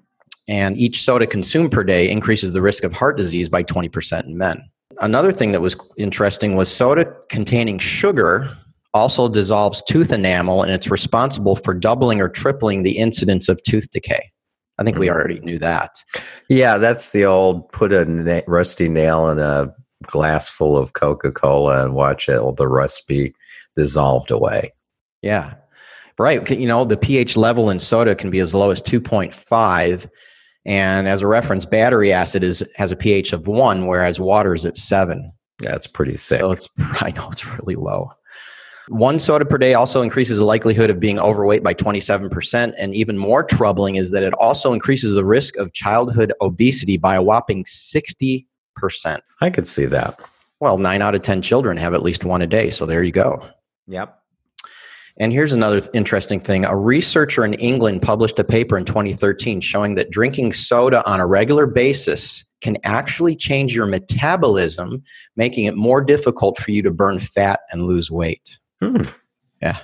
And 0.48 0.76
each 0.76 1.02
soda 1.02 1.26
consumed 1.26 1.72
per 1.72 1.84
day 1.84 2.10
increases 2.10 2.52
the 2.52 2.60
risk 2.60 2.84
of 2.84 2.92
heart 2.92 3.16
disease 3.16 3.48
by 3.48 3.62
20% 3.62 4.24
in 4.24 4.36
men. 4.36 4.68
Another 5.00 5.32
thing 5.32 5.52
that 5.52 5.60
was 5.62 5.76
interesting 5.96 6.56
was 6.56 6.70
soda 6.70 7.10
containing 7.30 7.78
sugar 7.78 8.56
also 8.92 9.28
dissolves 9.28 9.82
tooth 9.88 10.12
enamel 10.12 10.62
and 10.62 10.72
it's 10.72 10.90
responsible 10.90 11.54
for 11.56 11.72
doubling 11.72 12.20
or 12.20 12.28
tripling 12.28 12.82
the 12.82 12.98
incidence 12.98 13.48
of 13.48 13.62
tooth 13.62 13.90
decay. 13.92 14.30
I 14.78 14.82
think 14.82 14.98
we 14.98 15.06
Hmm. 15.06 15.14
already 15.14 15.40
knew 15.40 15.58
that. 15.60 16.02
Yeah, 16.48 16.76
that's 16.78 17.10
the 17.10 17.24
old 17.24 17.70
put 17.72 17.92
a 17.92 18.04
na- 18.04 18.40
rusty 18.46 18.88
nail 18.88 19.28
in 19.30 19.38
a 19.38 19.72
glass 20.06 20.48
full 20.48 20.76
of 20.76 20.92
Coca 20.94 21.30
Cola 21.30 21.84
and 21.84 21.94
watch 21.94 22.28
it, 22.28 22.38
all 22.38 22.52
the 22.52 22.68
rust 22.68 23.06
be 23.06 23.34
dissolved 23.76 24.30
away. 24.30 24.72
Yeah. 25.22 25.54
Right. 26.18 26.48
You 26.50 26.66
know, 26.66 26.84
the 26.84 26.96
pH 26.96 27.36
level 27.36 27.70
in 27.70 27.80
soda 27.80 28.14
can 28.14 28.30
be 28.30 28.40
as 28.40 28.54
low 28.54 28.70
as 28.70 28.82
2.5. 28.82 30.08
And 30.66 31.08
as 31.08 31.22
a 31.22 31.26
reference, 31.26 31.64
battery 31.64 32.12
acid 32.12 32.44
is 32.44 32.62
has 32.76 32.92
a 32.92 32.96
pH 32.96 33.32
of 33.32 33.46
one, 33.46 33.86
whereas 33.86 34.20
water 34.20 34.54
is 34.54 34.66
at 34.66 34.76
seven. 34.76 35.32
That's 35.60 35.86
pretty 35.86 36.18
sick. 36.18 36.40
So 36.40 36.52
it's 36.52 36.68
I 37.00 37.12
know 37.12 37.30
it's 37.30 37.46
really 37.46 37.76
low. 37.76 38.10
One 38.88 39.20
soda 39.20 39.44
per 39.44 39.56
day 39.56 39.74
also 39.74 40.02
increases 40.02 40.38
the 40.38 40.44
likelihood 40.44 40.90
of 40.90 40.98
being 40.98 41.18
overweight 41.20 41.62
by 41.62 41.74
27%. 41.74 42.74
And 42.76 42.94
even 42.94 43.16
more 43.16 43.44
troubling 43.44 43.94
is 43.94 44.10
that 44.10 44.24
it 44.24 44.34
also 44.34 44.72
increases 44.72 45.14
the 45.14 45.24
risk 45.24 45.56
of 45.56 45.72
childhood 45.72 46.32
obesity 46.40 46.96
by 46.96 47.14
a 47.14 47.22
whopping 47.22 47.62
60%. 47.64 48.46
I 49.40 49.50
could 49.50 49.66
see 49.66 49.86
that. 49.86 50.18
Well, 50.60 50.78
nine 50.78 51.02
out 51.02 51.14
of 51.14 51.22
10 51.22 51.42
children 51.42 51.76
have 51.78 51.94
at 51.94 52.02
least 52.02 52.24
one 52.24 52.42
a 52.42 52.46
day. 52.46 52.70
So 52.70 52.86
there 52.86 53.02
you 53.02 53.12
go. 53.12 53.42
Yep. 53.86 54.16
And 55.18 55.32
here's 55.32 55.52
another 55.52 55.80
th- 55.80 55.90
interesting 55.92 56.40
thing. 56.40 56.64
A 56.64 56.76
researcher 56.76 57.44
in 57.44 57.54
England 57.54 58.02
published 58.02 58.38
a 58.38 58.44
paper 58.44 58.78
in 58.78 58.84
2013 58.84 59.60
showing 59.60 59.94
that 59.96 60.10
drinking 60.10 60.52
soda 60.52 61.06
on 61.08 61.20
a 61.20 61.26
regular 61.26 61.66
basis 61.66 62.44
can 62.60 62.76
actually 62.84 63.36
change 63.36 63.74
your 63.74 63.86
metabolism, 63.86 65.02
making 65.36 65.64
it 65.64 65.76
more 65.76 66.02
difficult 66.02 66.58
for 66.58 66.70
you 66.70 66.82
to 66.82 66.90
burn 66.90 67.18
fat 67.18 67.60
and 67.70 67.82
lose 67.82 68.10
weight. 68.10 68.58
Hmm. 68.80 69.04
Yeah. 69.60 69.78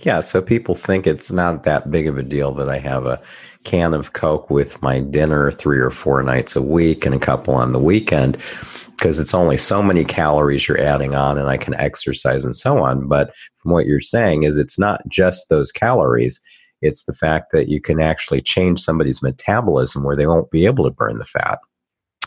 Yeah. 0.00 0.20
So 0.20 0.42
people 0.42 0.74
think 0.74 1.06
it's 1.06 1.30
not 1.30 1.62
that 1.64 1.90
big 1.90 2.06
of 2.06 2.18
a 2.18 2.22
deal 2.22 2.52
that 2.54 2.68
I 2.68 2.78
have 2.78 3.06
a 3.06 3.22
can 3.64 3.94
of 3.94 4.12
Coke 4.12 4.50
with 4.50 4.82
my 4.82 5.00
dinner 5.00 5.50
three 5.50 5.78
or 5.78 5.90
four 5.90 6.22
nights 6.22 6.56
a 6.56 6.62
week 6.62 7.06
and 7.06 7.14
a 7.14 7.18
couple 7.18 7.54
on 7.54 7.72
the 7.72 7.78
weekend 7.78 8.38
because 8.96 9.18
it's 9.18 9.34
only 9.34 9.56
so 9.56 9.82
many 9.82 10.04
calories 10.04 10.68
you're 10.68 10.80
adding 10.80 11.14
on 11.14 11.38
and 11.38 11.48
I 11.48 11.56
can 11.56 11.74
exercise 11.74 12.44
and 12.44 12.54
so 12.54 12.78
on. 12.78 13.08
But 13.08 13.32
from 13.58 13.72
what 13.72 13.86
you're 13.86 14.00
saying 14.00 14.44
is 14.44 14.58
it's 14.58 14.78
not 14.78 15.02
just 15.08 15.48
those 15.48 15.72
calories. 15.72 16.40
It's 16.82 17.04
the 17.04 17.12
fact 17.12 17.52
that 17.52 17.68
you 17.68 17.80
can 17.80 18.00
actually 18.00 18.42
change 18.42 18.80
somebody's 18.80 19.22
metabolism 19.22 20.04
where 20.04 20.16
they 20.16 20.26
won't 20.26 20.50
be 20.50 20.66
able 20.66 20.84
to 20.84 20.90
burn 20.90 21.18
the 21.18 21.24
fat. 21.24 21.58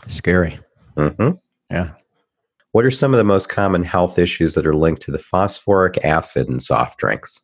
Scary. 0.08 0.60
Mm-hmm. 0.98 1.32
Yeah. 1.70 1.92
What 2.72 2.86
are 2.86 2.92
some 2.92 3.14
of 3.14 3.18
the 3.18 3.24
most 3.24 3.48
common 3.48 3.84
health 3.84 4.20
issues 4.20 4.54
that 4.56 4.68
are 4.68 4.76
linked 4.76 5.02
to 5.04 5.12
the 5.12 5.20
phosphoric 5.20 6.04
acid 6.04 6.50
in 6.50 6.60
soft 6.60 7.00
drinks? 7.00 7.42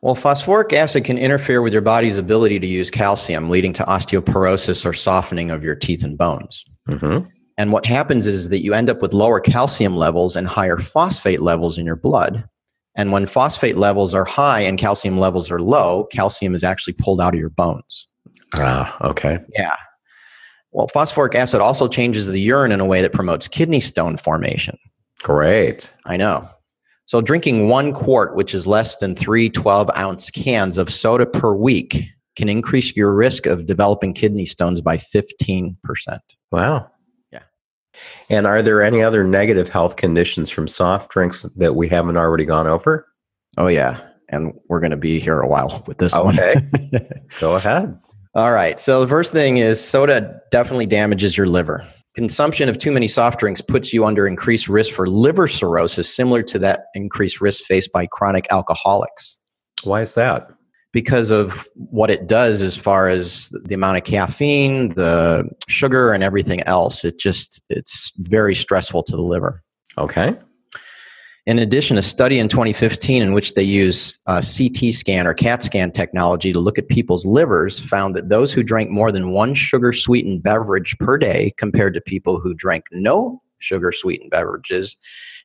Well, 0.00 0.14
phosphoric 0.14 0.72
acid 0.72 1.04
can 1.04 1.18
interfere 1.18 1.60
with 1.60 1.72
your 1.72 1.82
body's 1.82 2.18
ability 2.18 2.60
to 2.60 2.66
use 2.66 2.90
calcium, 2.90 3.50
leading 3.50 3.72
to 3.74 3.84
osteoporosis 3.84 4.86
or 4.86 4.92
softening 4.92 5.50
of 5.50 5.64
your 5.64 5.74
teeth 5.74 6.04
and 6.04 6.16
bones. 6.16 6.64
hmm 6.88 7.18
And 7.56 7.72
what 7.72 7.84
happens 7.84 8.26
is 8.26 8.48
that 8.50 8.62
you 8.62 8.74
end 8.74 8.90
up 8.90 9.02
with 9.02 9.12
lower 9.12 9.40
calcium 9.40 9.96
levels 9.96 10.36
and 10.36 10.46
higher 10.46 10.78
phosphate 10.78 11.42
levels 11.42 11.78
in 11.78 11.84
your 11.84 11.96
blood. 11.96 12.48
And 12.94 13.12
when 13.12 13.26
phosphate 13.26 13.76
levels 13.76 14.14
are 14.14 14.24
high 14.24 14.60
and 14.60 14.78
calcium 14.78 15.18
levels 15.18 15.50
are 15.50 15.60
low, 15.60 16.04
calcium 16.12 16.54
is 16.54 16.64
actually 16.64 16.94
pulled 16.94 17.20
out 17.20 17.34
of 17.34 17.40
your 17.40 17.50
bones. 17.50 18.08
Ah, 18.54 18.96
okay. 19.04 19.38
Yeah. 19.56 19.76
Well, 20.70 20.88
phosphoric 20.88 21.34
acid 21.34 21.60
also 21.60 21.88
changes 21.88 22.26
the 22.26 22.40
urine 22.40 22.72
in 22.72 22.80
a 22.80 22.84
way 22.84 23.02
that 23.02 23.12
promotes 23.12 23.48
kidney 23.48 23.80
stone 23.80 24.16
formation. 24.16 24.78
Great. 25.22 25.92
I 26.06 26.16
know. 26.16 26.48
So, 27.08 27.22
drinking 27.22 27.70
one 27.70 27.94
quart, 27.94 28.36
which 28.36 28.54
is 28.54 28.66
less 28.66 28.96
than 28.96 29.16
three 29.16 29.48
12 29.48 29.90
ounce 29.96 30.30
cans 30.30 30.76
of 30.76 30.90
soda 30.92 31.24
per 31.24 31.54
week, 31.54 32.04
can 32.36 32.50
increase 32.50 32.94
your 32.94 33.14
risk 33.14 33.46
of 33.46 33.64
developing 33.64 34.12
kidney 34.12 34.44
stones 34.44 34.82
by 34.82 34.98
15%. 34.98 35.74
Wow. 36.52 36.90
Yeah. 37.32 37.38
And 38.28 38.46
are 38.46 38.60
there 38.60 38.82
any 38.82 39.02
other 39.02 39.24
negative 39.24 39.70
health 39.70 39.96
conditions 39.96 40.50
from 40.50 40.68
soft 40.68 41.10
drinks 41.10 41.44
that 41.56 41.74
we 41.74 41.88
haven't 41.88 42.18
already 42.18 42.44
gone 42.44 42.66
over? 42.66 43.06
Oh, 43.56 43.68
yeah. 43.68 44.00
And 44.28 44.52
we're 44.68 44.80
going 44.80 44.90
to 44.90 44.98
be 44.98 45.18
here 45.18 45.40
a 45.40 45.48
while 45.48 45.82
with 45.86 45.96
this 45.96 46.12
Okay. 46.12 46.22
one. 46.22 46.38
Okay. 46.38 47.20
Go 47.40 47.56
ahead. 47.56 47.98
All 48.34 48.52
right. 48.52 48.78
So, 48.78 49.00
the 49.00 49.08
first 49.08 49.32
thing 49.32 49.56
is 49.56 49.82
soda 49.82 50.42
definitely 50.50 50.84
damages 50.84 51.38
your 51.38 51.46
liver. 51.46 51.88
Consumption 52.14 52.68
of 52.68 52.78
too 52.78 52.90
many 52.90 53.06
soft 53.06 53.38
drinks 53.38 53.60
puts 53.60 53.92
you 53.92 54.04
under 54.04 54.26
increased 54.26 54.68
risk 54.68 54.92
for 54.92 55.06
liver 55.06 55.46
cirrhosis, 55.46 56.14
similar 56.14 56.42
to 56.42 56.58
that 56.58 56.86
increased 56.94 57.40
risk 57.40 57.64
faced 57.64 57.92
by 57.92 58.06
chronic 58.06 58.46
alcoholics. 58.50 59.38
Why 59.84 60.02
is 60.02 60.14
that? 60.14 60.48
because 60.92 61.30
of 61.30 61.66
what 61.74 62.10
it 62.10 62.26
does 62.26 62.62
as 62.62 62.76
far 62.76 63.08
as 63.08 63.50
the 63.64 63.74
amount 63.74 63.98
of 63.98 64.04
caffeine, 64.04 64.90
the 64.90 65.48
sugar, 65.68 66.12
and 66.12 66.24
everything 66.24 66.62
else. 66.62 67.04
It 67.04 67.18
just 67.18 67.60
it's 67.68 68.12
very 68.16 68.54
stressful 68.54 69.02
to 69.04 69.16
the 69.16 69.22
liver. 69.22 69.62
Okay. 69.96 70.36
In 71.48 71.58
addition, 71.58 71.96
a 71.96 72.02
study 72.02 72.38
in 72.38 72.50
2015 72.50 73.22
in 73.22 73.32
which 73.32 73.54
they 73.54 73.62
use 73.62 74.18
uh, 74.26 74.42
CT 74.42 74.92
scan 74.92 75.26
or 75.26 75.32
CAT 75.32 75.64
scan 75.64 75.90
technology 75.90 76.52
to 76.52 76.60
look 76.60 76.78
at 76.78 76.90
people's 76.90 77.24
livers 77.24 77.80
found 77.80 78.14
that 78.14 78.28
those 78.28 78.52
who 78.52 78.62
drank 78.62 78.90
more 78.90 79.10
than 79.10 79.30
one 79.30 79.54
sugar 79.54 79.94
sweetened 79.94 80.42
beverage 80.42 80.94
per 80.98 81.16
day 81.16 81.54
compared 81.56 81.94
to 81.94 82.02
people 82.02 82.38
who 82.38 82.52
drank 82.52 82.84
no 82.92 83.40
sugar 83.60 83.92
sweetened 83.92 84.30
beverages 84.30 84.98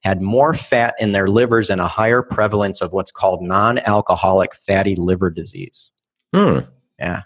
had 0.04 0.22
more 0.22 0.54
fat 0.54 0.94
in 1.00 1.14
their 1.14 1.30
livers 1.30 1.70
and 1.70 1.80
a 1.80 1.88
higher 1.88 2.22
prevalence 2.22 2.82
of 2.82 2.92
what's 2.92 3.10
called 3.10 3.42
non 3.42 3.78
alcoholic 3.86 4.54
fatty 4.54 4.96
liver 4.96 5.30
disease. 5.30 5.90
Hmm. 6.36 6.60
Yeah. 7.00 7.22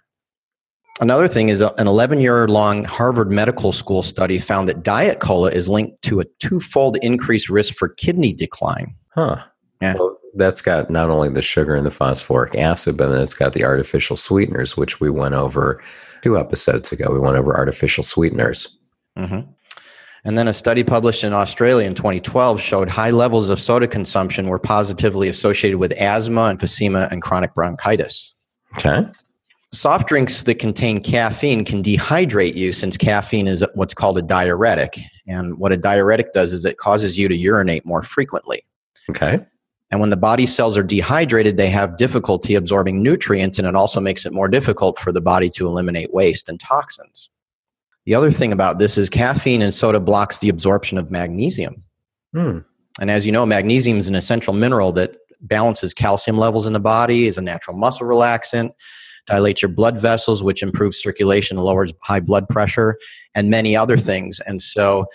Another 0.99 1.27
thing 1.27 1.49
is 1.49 1.61
an 1.61 1.87
11 1.87 2.19
year 2.19 2.47
long 2.47 2.83
Harvard 2.83 3.29
Medical 3.29 3.71
School 3.71 4.01
study 4.01 4.39
found 4.39 4.67
that 4.67 4.83
Diet 4.83 5.19
Cola 5.19 5.51
is 5.51 5.69
linked 5.69 6.01
to 6.03 6.19
a 6.19 6.25
twofold 6.39 6.97
increased 7.03 7.49
risk 7.49 7.75
for 7.75 7.89
kidney 7.89 8.33
decline. 8.33 8.95
Huh. 9.09 9.43
Yeah. 9.81 9.93
Well, 9.93 10.17
that's 10.35 10.61
got 10.61 10.89
not 10.89 11.09
only 11.09 11.29
the 11.29 11.41
sugar 11.41 11.75
and 11.75 11.85
the 11.85 11.91
phosphoric 11.91 12.55
acid, 12.55 12.97
but 12.97 13.09
then 13.09 13.21
it's 13.21 13.35
got 13.35 13.53
the 13.53 13.63
artificial 13.63 14.15
sweeteners, 14.15 14.75
which 14.75 14.99
we 14.99 15.09
went 15.09 15.35
over 15.35 15.79
two 16.23 16.37
episodes 16.37 16.91
ago. 16.91 17.11
We 17.11 17.19
went 17.19 17.37
over 17.37 17.55
artificial 17.55 18.03
sweeteners. 18.03 18.77
Mm-hmm. 19.17 19.51
And 20.23 20.37
then 20.37 20.47
a 20.47 20.53
study 20.53 20.83
published 20.83 21.23
in 21.23 21.31
Australia 21.31 21.87
in 21.87 21.93
2012 21.93 22.59
showed 22.59 22.89
high 22.89 23.11
levels 23.11 23.49
of 23.49 23.59
soda 23.59 23.87
consumption 23.87 24.47
were 24.47 24.59
positively 24.59 25.29
associated 25.29 25.77
with 25.77 25.93
asthma, 25.93 26.45
and 26.45 26.59
emphysema, 26.59 27.11
and 27.11 27.21
chronic 27.21 27.53
bronchitis. 27.53 28.33
Okay. 28.77 29.07
Soft 29.73 30.07
drinks 30.07 30.43
that 30.43 30.59
contain 30.59 31.01
caffeine 31.01 31.65
can 31.65 31.83
dehydrate 31.83 32.55
you 32.55 32.71
since 32.71 32.97
caffeine 32.97 33.47
is 33.47 33.65
what's 33.73 33.93
called 33.93 34.17
a 34.17 34.21
diuretic. 34.21 34.97
And 35.27 35.57
what 35.57 35.73
a 35.73 35.77
diuretic 35.77 36.31
does 36.31 36.53
is 36.53 36.63
it 36.63 36.77
causes 36.77 37.17
you 37.17 37.27
to 37.27 37.35
urinate 37.35 37.85
more 37.85 38.01
frequently. 38.01 38.63
Okay. 39.09 39.39
And 39.89 39.99
when 39.99 40.09
the 40.09 40.17
body 40.17 40.45
cells 40.45 40.77
are 40.77 40.83
dehydrated, 40.83 41.57
they 41.57 41.69
have 41.69 41.97
difficulty 41.97 42.55
absorbing 42.55 43.01
nutrients, 43.01 43.57
and 43.57 43.67
it 43.67 43.75
also 43.75 44.01
makes 44.01 44.25
it 44.25 44.33
more 44.33 44.49
difficult 44.49 44.99
for 44.99 45.11
the 45.11 45.21
body 45.21 45.49
to 45.51 45.65
eliminate 45.65 46.13
waste 46.13 46.49
and 46.49 46.59
toxins. 46.59 47.29
The 48.05 48.15
other 48.15 48.31
thing 48.31 48.51
about 48.51 48.79
this 48.79 48.97
is 48.97 49.09
caffeine 49.09 49.61
and 49.61 49.73
soda 49.73 49.99
blocks 49.99 50.37
the 50.37 50.49
absorption 50.49 50.97
of 50.97 51.11
magnesium. 51.11 51.83
Hmm. 52.33 52.59
And 52.99 53.11
as 53.11 53.25
you 53.25 53.31
know, 53.31 53.45
magnesium 53.45 53.97
is 53.97 54.07
an 54.07 54.15
essential 54.15 54.53
mineral 54.53 54.91
that 54.93 55.17
balances 55.41 55.93
calcium 55.93 56.37
levels 56.37 56.67
in 56.67 56.73
the 56.73 56.79
body, 56.79 57.27
is 57.27 57.37
a 57.37 57.41
natural 57.41 57.77
muscle 57.77 58.07
relaxant, 58.07 58.71
dilates 59.27 59.61
your 59.61 59.69
blood 59.69 59.99
vessels, 59.99 60.43
which 60.43 60.63
improves 60.63 60.97
circulation, 60.97 61.57
lowers 61.57 61.93
high 62.01 62.19
blood 62.19 62.47
pressure, 62.49 62.97
and 63.35 63.49
many 63.49 63.75
other 63.75 63.97
things. 63.97 64.39
And 64.47 64.61
so, 64.61 65.05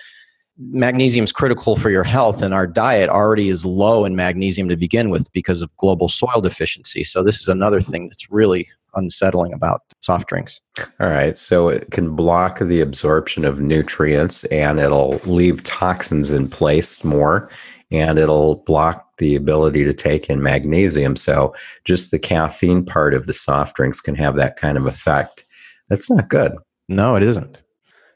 magnesium 0.59 1.25
is 1.25 1.33
critical 1.33 1.77
for 1.77 1.91
your 1.91 2.05
health, 2.05 2.43
and 2.43 2.55
our 2.55 2.67
diet 2.67 3.09
already 3.09 3.49
is 3.49 3.65
low 3.65 4.05
in 4.05 4.15
magnesium 4.15 4.69
to 4.69 4.77
begin 4.77 5.11
with 5.11 5.33
because 5.33 5.63
of 5.63 5.77
global 5.79 6.09
soil 6.09 6.41
deficiency. 6.41 7.03
So, 7.03 7.25
this 7.25 7.41
is 7.41 7.49
another 7.49 7.81
thing 7.81 8.09
that's 8.09 8.31
really 8.31 8.69
unsettling 8.95 9.53
about 9.53 9.83
soft 10.01 10.29
drinks. 10.29 10.61
All 11.01 11.09
right. 11.09 11.37
So 11.37 11.69
it 11.69 11.91
can 11.91 12.15
block 12.15 12.59
the 12.59 12.81
absorption 12.81 13.45
of 13.45 13.61
nutrients 13.61 14.45
and 14.45 14.79
it'll 14.79 15.21
leave 15.25 15.63
toxins 15.63 16.31
in 16.31 16.49
place 16.49 17.05
more 17.05 17.49
and 17.93 18.19
it'll 18.19 18.57
block 18.57 19.17
the 19.19 19.35
ability 19.35 19.85
to 19.85 19.93
take 19.95 20.29
in 20.31 20.43
magnesium. 20.43 21.17
So 21.17 21.55
just 21.85 22.11
the 22.11 22.19
caffeine 22.19 22.85
part 22.85 23.15
of 23.15 23.27
the 23.27 23.35
soft 23.35 23.77
drinks 23.77 24.01
can 24.01 24.15
have 24.15 24.37
that 24.37 24.57
kind 24.57 24.77
of 24.79 24.87
effect. 24.87 25.45
That's 25.89 26.11
not 26.11 26.29
good. 26.29 26.53
No, 26.89 27.15
it 27.17 27.23
isn't. 27.23 27.61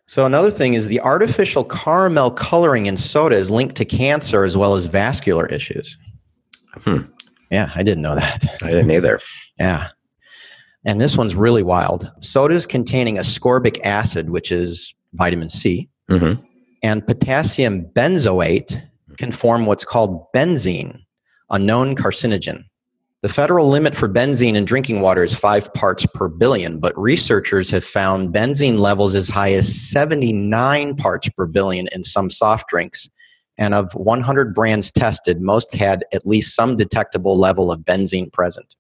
So 0.06 0.24
another 0.24 0.50
thing 0.50 0.74
is 0.74 0.88
the 0.88 1.00
artificial 1.00 1.64
caramel 1.64 2.30
coloring 2.30 2.86
in 2.86 2.96
soda 2.96 3.36
is 3.36 3.50
linked 3.50 3.76
to 3.76 3.84
cancer 3.84 4.44
as 4.44 4.56
well 4.56 4.74
as 4.74 4.86
vascular 4.86 5.46
issues. 5.46 5.98
Hmm. 6.78 6.98
Yeah, 7.50 7.70
I 7.74 7.82
didn't 7.82 8.02
know 8.02 8.14
that. 8.14 8.44
I 8.62 8.70
didn't 8.70 8.90
either. 8.90 9.20
yeah. 9.58 9.88
And 10.84 11.00
this 11.00 11.16
one's 11.16 11.34
really 11.34 11.62
wild. 11.64 12.10
Sodas 12.20 12.66
containing 12.66 13.16
ascorbic 13.16 13.80
acid, 13.82 14.30
which 14.30 14.52
is 14.52 14.94
vitamin 15.14 15.50
C, 15.50 15.88
Mm-hmm. 16.08 16.40
and 16.84 17.04
potassium 17.04 17.82
benzoate 17.86 18.80
can 19.16 19.32
form 19.32 19.66
what's 19.66 19.84
called 19.84 20.26
benzene, 20.34 21.00
a 21.50 21.58
known 21.58 21.96
carcinogen. 21.96 22.64
The 23.22 23.28
federal 23.32 23.68
limit 23.68 23.96
for 23.96 24.08
benzene 24.08 24.54
in 24.54 24.64
drinking 24.64 25.00
water 25.00 25.24
is 25.24 25.34
five 25.34 25.72
parts 25.74 26.06
per 26.14 26.28
billion, 26.28 26.78
but 26.78 26.96
researchers 26.96 27.70
have 27.70 27.84
found 27.84 28.32
benzene 28.32 28.78
levels 28.78 29.14
as 29.14 29.28
high 29.28 29.52
as 29.52 29.74
79 29.90 30.96
parts 30.96 31.28
per 31.30 31.46
billion 31.46 31.88
in 31.92 32.04
some 32.04 32.30
soft 32.30 32.68
drinks. 32.68 33.08
And 33.58 33.72
of 33.72 33.92
100 33.94 34.54
brands 34.54 34.92
tested, 34.92 35.40
most 35.40 35.74
had 35.74 36.04
at 36.12 36.26
least 36.26 36.54
some 36.54 36.76
detectable 36.76 37.38
level 37.38 37.72
of 37.72 37.80
benzene 37.80 38.30
present. 38.30 38.76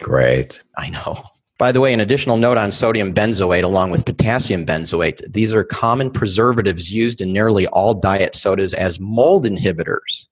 Great. 0.00 0.62
I 0.76 0.88
know. 0.90 1.22
By 1.56 1.70
the 1.70 1.80
way, 1.80 1.92
an 1.92 2.00
additional 2.00 2.36
note 2.36 2.58
on 2.58 2.72
sodium 2.72 3.14
benzoate 3.14 3.62
along 3.62 3.90
with 3.90 4.04
potassium 4.04 4.66
benzoate. 4.66 5.20
These 5.32 5.54
are 5.54 5.62
common 5.62 6.10
preservatives 6.10 6.92
used 6.92 7.20
in 7.20 7.32
nearly 7.32 7.66
all 7.68 7.94
diet 7.94 8.34
sodas 8.34 8.74
as 8.74 8.98
mold 8.98 9.46
inhibitors, 9.46 10.26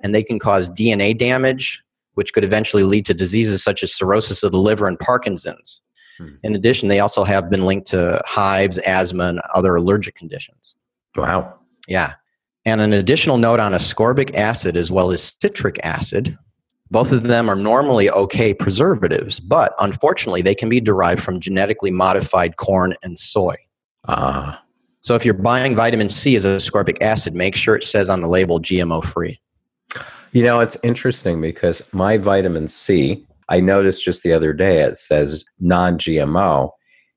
and 0.00 0.14
they 0.14 0.22
can 0.22 0.38
cause 0.38 0.70
DNA 0.70 1.18
damage, 1.18 1.82
which 2.14 2.32
could 2.32 2.44
eventually 2.44 2.84
lead 2.84 3.06
to 3.06 3.14
diseases 3.14 3.62
such 3.62 3.82
as 3.82 3.92
cirrhosis 3.92 4.44
of 4.44 4.52
the 4.52 4.58
liver 4.58 4.86
and 4.86 5.00
Parkinson's. 5.00 5.82
Hmm. 6.18 6.34
In 6.44 6.54
addition, 6.54 6.88
they 6.88 7.00
also 7.00 7.24
have 7.24 7.50
been 7.50 7.62
linked 7.62 7.88
to 7.88 8.22
hives, 8.24 8.78
asthma, 8.78 9.24
and 9.24 9.40
other 9.54 9.74
allergic 9.74 10.14
conditions. 10.14 10.76
Wow. 11.16 11.58
Yeah. 11.88 12.14
And 12.64 12.80
an 12.80 12.92
additional 12.92 13.38
note 13.38 13.60
on 13.60 13.72
ascorbic 13.72 14.34
acid 14.34 14.76
as 14.76 14.90
well 14.90 15.10
as 15.10 15.34
citric 15.40 15.84
acid. 15.84 16.38
Both 16.90 17.12
of 17.12 17.24
them 17.24 17.50
are 17.50 17.56
normally 17.56 18.10
okay 18.10 18.54
preservatives, 18.54 19.40
but 19.40 19.74
unfortunately, 19.78 20.42
they 20.42 20.54
can 20.54 20.68
be 20.68 20.80
derived 20.80 21.22
from 21.22 21.40
genetically 21.40 21.90
modified 21.90 22.56
corn 22.56 22.94
and 23.02 23.18
soy. 23.18 23.56
Ah. 24.06 24.62
So 25.00 25.14
if 25.14 25.24
you're 25.24 25.34
buying 25.34 25.76
vitamin 25.76 26.08
C 26.08 26.34
as 26.36 26.44
ascorbic 26.44 27.00
acid, 27.02 27.34
make 27.34 27.56
sure 27.56 27.76
it 27.76 27.84
says 27.84 28.10
on 28.10 28.20
the 28.20 28.28
label 28.28 28.60
GMO 28.60 29.04
free. 29.04 29.40
you 30.32 30.42
know, 30.42 30.60
it's 30.60 30.76
interesting 30.82 31.40
because 31.40 31.86
my 31.92 32.16
vitamin 32.18 32.68
C, 32.68 33.24
I 33.48 33.60
noticed 33.60 34.04
just 34.04 34.22
the 34.22 34.32
other 34.32 34.52
day 34.52 34.80
it 34.80 34.96
says 34.96 35.44
non 35.60 35.98
GMO. 35.98 36.70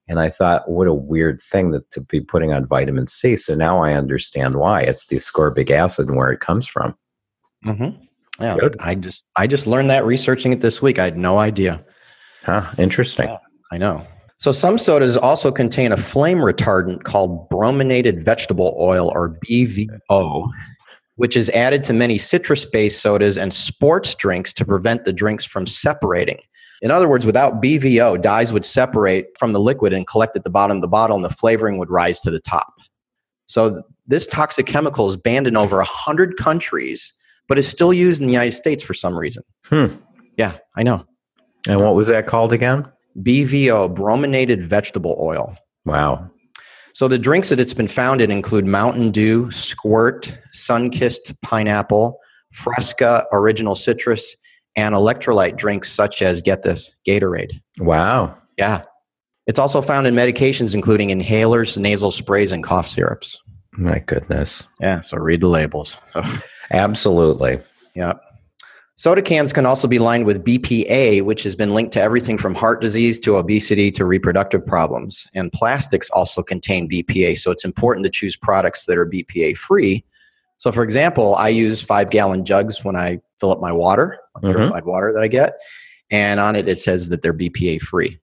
And 0.08 0.20
I 0.20 0.30
thought, 0.30 0.70
what 0.70 0.88
a 0.88 0.94
weird 0.94 1.40
thing 1.40 1.72
that 1.72 1.90
to 1.92 2.02
be 2.02 2.20
putting 2.20 2.52
on 2.52 2.66
vitamin 2.66 3.08
C. 3.08 3.38
So 3.38 3.56
now 3.56 3.82
I 3.82 3.94
understand 3.94 4.58
why. 4.58 4.82
It's 4.82 5.08
the 5.08 5.16
ascorbic 5.16 5.72
acid 5.72 6.08
and 6.08 6.18
where 6.18 6.32
it 6.32 6.42
comes 6.42 6.68
from. 6.68 6.96
Mm-hmm. 7.66 8.04
Yeah, 8.40 8.58
Good. 8.60 8.76
I 8.80 8.96
just 8.96 9.24
I 9.36 9.48
just 9.48 9.68
learned 9.68 9.90
that 9.90 10.06
researching 10.06 10.54
it 10.54 10.62
this 10.62 10.82
week. 10.82 11.00
I 11.00 11.06
had 11.06 11.18
no 11.18 11.38
idea. 11.38 11.84
Huh. 12.44 12.72
Interesting. 12.78 13.28
Yeah. 13.28 13.38
I 13.72 13.78
know. 13.78 14.06
So 14.38 14.52
some 14.52 14.80
sodas 14.80 15.16
also 15.16 15.52
contain 15.52 15.92
a 15.92 15.98
flame 15.98 16.40
retardant 16.40 17.04
called 17.04 17.48
brominated 17.50 18.26
vegetable 18.26 18.76
oil 18.80 19.12
or 19.14 19.38
BVO, 19.48 20.50
which 21.16 21.38
is 21.38 21.52
added 21.52 21.84
to 21.84 21.94
many 21.94 22.18
citrus-based 22.18 23.00
sodas 23.00 23.38
and 23.38 23.54
sports 23.54 24.16
drinks 24.16 24.52
to 24.54 24.66
prevent 24.66 25.06
the 25.06 25.14
drinks 25.14 25.46
from 25.46 25.68
separating. 25.68 26.40
In 26.82 26.90
other 26.90 27.08
words, 27.08 27.28
without 27.28 27.62
BVO, 27.62 28.20
dyes 28.20 28.52
would 28.52 28.66
separate 28.66 29.28
from 29.38 29.52
the 29.52 29.60
liquid 29.60 29.94
and 29.94 30.08
collect 30.08 30.36
at 30.36 30.44
the 30.44 30.50
bottom 30.50 30.78
of 30.78 30.82
the 30.82 30.88
bottle, 30.88 31.16
and 31.16 31.24
the 31.24 31.30
flavoring 31.30 31.78
would 31.78 31.92
rise 31.92 32.22
to 32.22 32.32
the 32.32 32.40
top. 32.40 32.74
So 33.46 33.84
this 34.08 34.26
toxic 34.26 34.66
chemical 34.66 35.08
is 35.08 35.18
banned 35.18 35.46
in 35.46 35.56
over 35.56 35.78
100 35.78 36.38
countries, 36.38 37.14
but 37.52 37.60
is 37.60 37.68
still 37.68 37.92
used 37.92 38.22
in 38.22 38.28
the 38.28 38.32
United 38.32 38.54
States 38.54 38.82
for 38.82 38.94
some 38.94 39.14
reason. 39.14 39.44
Hmm. 39.66 39.88
Yeah, 40.38 40.60
I 40.78 40.84
know. 40.84 41.04
And 41.68 41.82
what 41.82 41.96
was 41.96 42.08
that 42.08 42.26
called 42.26 42.54
again? 42.54 42.90
BVO, 43.22 43.94
brominated 43.94 44.66
vegetable 44.66 45.18
oil. 45.20 45.58
Wow. 45.84 46.32
So 46.94 47.10
the 47.10 47.20
drinks 47.20 47.50
that 47.50 47.60
it's 47.60 47.74
been 47.74 47.90
found 47.90 48.22
in 48.22 48.32
include 48.32 48.66
Mountain 48.66 49.12
Dew, 49.12 49.52
Squirt, 49.52 50.34
Sunkist 50.56 51.36
Pineapple, 51.42 52.18
Fresca 52.54 53.26
Original 53.34 53.76
Citrus, 53.76 54.38
and 54.78 54.96
electrolyte 54.96 55.58
drinks 55.58 55.92
such 55.92 56.22
as, 56.22 56.42
get 56.42 56.64
this, 56.64 56.90
Gatorade. 57.06 57.60
Wow. 57.82 58.34
Yeah. 58.58 58.84
It's 59.46 59.60
also 59.60 59.82
found 59.82 60.08
in 60.08 60.16
medications 60.16 60.74
including 60.74 61.10
inhalers, 61.10 61.78
nasal 61.78 62.12
sprays, 62.12 62.54
and 62.54 62.64
cough 62.64 62.88
syrups. 62.88 63.38
My 63.74 64.00
goodness. 64.00 64.66
Yeah, 64.80 65.02
so 65.02 65.18
read 65.18 65.42
the 65.42 65.50
labels. 65.50 65.98
Absolutely. 66.72 67.60
yeah. 67.96 68.14
Soda 68.96 69.22
cans 69.24 69.52
can 69.52 69.66
also 69.66 69.88
be 69.88 69.98
lined 69.98 70.26
with 70.28 70.44
BPA, 70.46 71.24
which 71.24 71.42
has 71.42 71.56
been 71.56 71.72
linked 71.72 71.92
to 71.94 72.02
everything 72.02 72.38
from 72.38 72.54
heart 72.54 72.82
disease 72.82 73.20
to 73.22 73.38
obesity 73.38 73.90
to 73.92 74.06
reproductive 74.06 74.64
problems. 74.64 75.26
And 75.34 75.52
plastics 75.52 76.08
also 76.12 76.44
contain 76.44 76.88
BPA, 76.88 77.36
so 77.40 77.50
it's 77.50 77.66
important 77.66 78.04
to 78.06 78.12
choose 78.12 78.36
products 78.36 78.86
that 78.86 79.00
are 79.00 79.08
BPA 79.08 79.58
free. 79.58 80.04
So, 80.60 80.72
for 80.72 80.84
example, 80.84 81.34
I 81.34 81.50
use 81.50 81.82
five 81.82 82.12
gallon 82.12 82.46
jugs 82.46 82.86
when 82.86 82.96
I 82.96 83.20
fill 83.40 83.52
up 83.52 83.60
my 83.60 83.72
water, 83.72 84.20
Mhm. 84.38 84.54
purified 84.54 84.86
water 84.86 85.12
that 85.14 85.24
I 85.24 85.28
get. 85.28 85.54
And 86.12 86.40
on 86.40 86.56
it, 86.56 86.70
it 86.70 86.78
says 86.78 87.10
that 87.10 87.24
they're 87.24 87.34
BPA 87.34 87.80
free. 87.80 88.20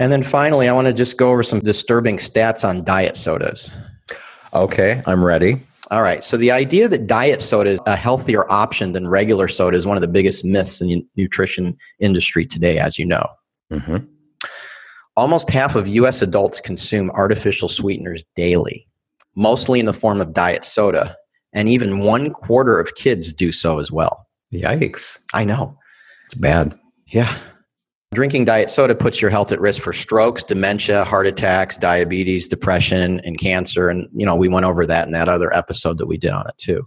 And 0.00 0.10
then 0.10 0.24
finally, 0.24 0.68
I 0.68 0.72
want 0.72 0.88
to 0.88 0.92
just 0.92 1.16
go 1.16 1.30
over 1.30 1.44
some 1.44 1.60
disturbing 1.60 2.16
stats 2.16 2.68
on 2.68 2.82
diet 2.82 3.16
sodas. 3.16 3.70
Okay, 4.52 5.00
I'm 5.06 5.22
ready. 5.22 5.60
All 5.92 6.00
right. 6.00 6.24
So 6.24 6.38
the 6.38 6.50
idea 6.50 6.88
that 6.88 7.06
diet 7.06 7.42
soda 7.42 7.68
is 7.68 7.78
a 7.84 7.94
healthier 7.94 8.50
option 8.50 8.92
than 8.92 9.08
regular 9.08 9.46
soda 9.46 9.76
is 9.76 9.86
one 9.86 9.98
of 9.98 10.00
the 10.00 10.08
biggest 10.08 10.42
myths 10.42 10.80
in 10.80 10.88
the 10.88 11.06
nutrition 11.18 11.76
industry 12.00 12.46
today, 12.46 12.78
as 12.78 12.98
you 12.98 13.04
know. 13.04 13.26
hmm 13.70 13.98
Almost 15.14 15.50
half 15.50 15.76
of 15.76 15.86
US 15.86 16.22
adults 16.22 16.62
consume 16.62 17.10
artificial 17.10 17.68
sweeteners 17.68 18.24
daily, 18.34 18.88
mostly 19.36 19.78
in 19.78 19.84
the 19.84 19.92
form 19.92 20.22
of 20.22 20.32
diet 20.32 20.64
soda, 20.64 21.14
and 21.52 21.68
even 21.68 21.98
one 21.98 22.30
quarter 22.30 22.80
of 22.80 22.94
kids 22.94 23.30
do 23.30 23.52
so 23.52 23.78
as 23.78 23.92
well. 23.92 24.26
Yikes. 24.50 25.20
I 25.34 25.44
know. 25.44 25.76
It's 26.24 26.34
bad. 26.34 26.74
Yeah. 27.08 27.36
Drinking 28.12 28.44
diet 28.44 28.68
soda 28.68 28.94
puts 28.94 29.22
your 29.22 29.30
health 29.30 29.52
at 29.52 29.60
risk 29.60 29.80
for 29.80 29.94
strokes, 29.94 30.44
dementia, 30.44 31.02
heart 31.02 31.26
attacks, 31.26 31.78
diabetes, 31.78 32.46
depression, 32.46 33.20
and 33.20 33.38
cancer. 33.38 33.88
And, 33.88 34.06
you 34.14 34.26
know, 34.26 34.36
we 34.36 34.48
went 34.48 34.66
over 34.66 34.84
that 34.84 35.06
in 35.06 35.12
that 35.12 35.30
other 35.30 35.54
episode 35.56 35.96
that 35.96 36.06
we 36.06 36.18
did 36.18 36.32
on 36.32 36.46
it 36.46 36.58
too. 36.58 36.86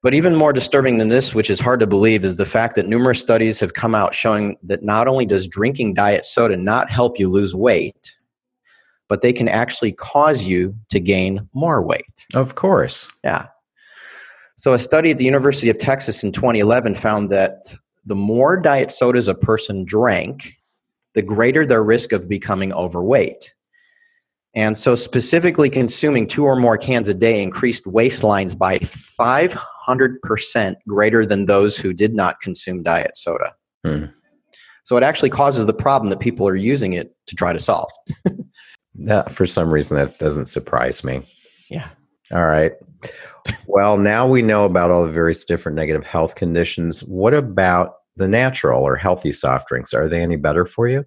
But 0.00 0.14
even 0.14 0.36
more 0.36 0.52
disturbing 0.52 0.98
than 0.98 1.08
this, 1.08 1.34
which 1.34 1.50
is 1.50 1.58
hard 1.58 1.80
to 1.80 1.88
believe, 1.88 2.24
is 2.24 2.36
the 2.36 2.46
fact 2.46 2.76
that 2.76 2.86
numerous 2.86 3.18
studies 3.18 3.58
have 3.58 3.74
come 3.74 3.96
out 3.96 4.14
showing 4.14 4.56
that 4.62 4.84
not 4.84 5.08
only 5.08 5.26
does 5.26 5.48
drinking 5.48 5.94
diet 5.94 6.24
soda 6.24 6.56
not 6.56 6.88
help 6.88 7.18
you 7.18 7.28
lose 7.28 7.52
weight, 7.52 8.16
but 9.08 9.22
they 9.22 9.32
can 9.32 9.48
actually 9.48 9.90
cause 9.90 10.44
you 10.44 10.72
to 10.90 11.00
gain 11.00 11.48
more 11.52 11.82
weight. 11.82 12.26
Of 12.36 12.54
course. 12.54 13.10
Yeah. 13.24 13.46
So, 14.56 14.72
a 14.72 14.78
study 14.78 15.10
at 15.10 15.18
the 15.18 15.24
University 15.24 15.68
of 15.68 15.78
Texas 15.78 16.22
in 16.22 16.30
2011 16.30 16.94
found 16.94 17.30
that 17.30 17.74
the 18.08 18.16
more 18.16 18.56
diet 18.56 18.90
sodas 18.90 19.28
a 19.28 19.34
person 19.34 19.84
drank, 19.84 20.56
the 21.14 21.22
greater 21.22 21.64
their 21.66 21.84
risk 21.84 22.12
of 22.12 22.28
becoming 22.28 22.72
overweight. 22.72 23.54
And 24.54 24.76
so, 24.78 24.94
specifically, 24.94 25.68
consuming 25.68 26.26
two 26.26 26.44
or 26.44 26.56
more 26.56 26.78
cans 26.78 27.06
a 27.06 27.14
day 27.14 27.42
increased 27.42 27.84
waistlines 27.84 28.56
by 28.56 28.78
500% 28.78 30.76
greater 30.88 31.26
than 31.26 31.44
those 31.44 31.76
who 31.76 31.92
did 31.92 32.14
not 32.14 32.40
consume 32.40 32.82
diet 32.82 33.16
soda. 33.16 33.54
Hmm. 33.84 34.06
So, 34.84 34.96
it 34.96 35.02
actually 35.02 35.30
causes 35.30 35.66
the 35.66 35.74
problem 35.74 36.08
that 36.10 36.18
people 36.18 36.48
are 36.48 36.56
using 36.56 36.94
it 36.94 37.14
to 37.26 37.36
try 37.36 37.52
to 37.52 37.60
solve. 37.60 37.90
That 38.98 39.32
for 39.32 39.46
some 39.46 39.70
reason 39.70 39.96
that 39.96 40.18
doesn't 40.18 40.46
surprise 40.46 41.04
me. 41.04 41.22
Yeah. 41.70 41.88
All 42.32 42.46
right. 42.46 42.72
Well, 43.66 43.96
now 43.96 44.26
we 44.26 44.42
know 44.42 44.64
about 44.64 44.90
all 44.90 45.04
the 45.04 45.12
various 45.12 45.44
different 45.44 45.76
negative 45.76 46.04
health 46.04 46.34
conditions. 46.34 47.04
What 47.04 47.32
about 47.32 47.97
the 48.18 48.28
natural 48.28 48.82
or 48.82 48.96
healthy 48.96 49.32
soft 49.32 49.68
drinks? 49.68 49.94
Are 49.94 50.08
they 50.08 50.22
any 50.22 50.36
better 50.36 50.66
for 50.66 50.88
you? 50.88 51.04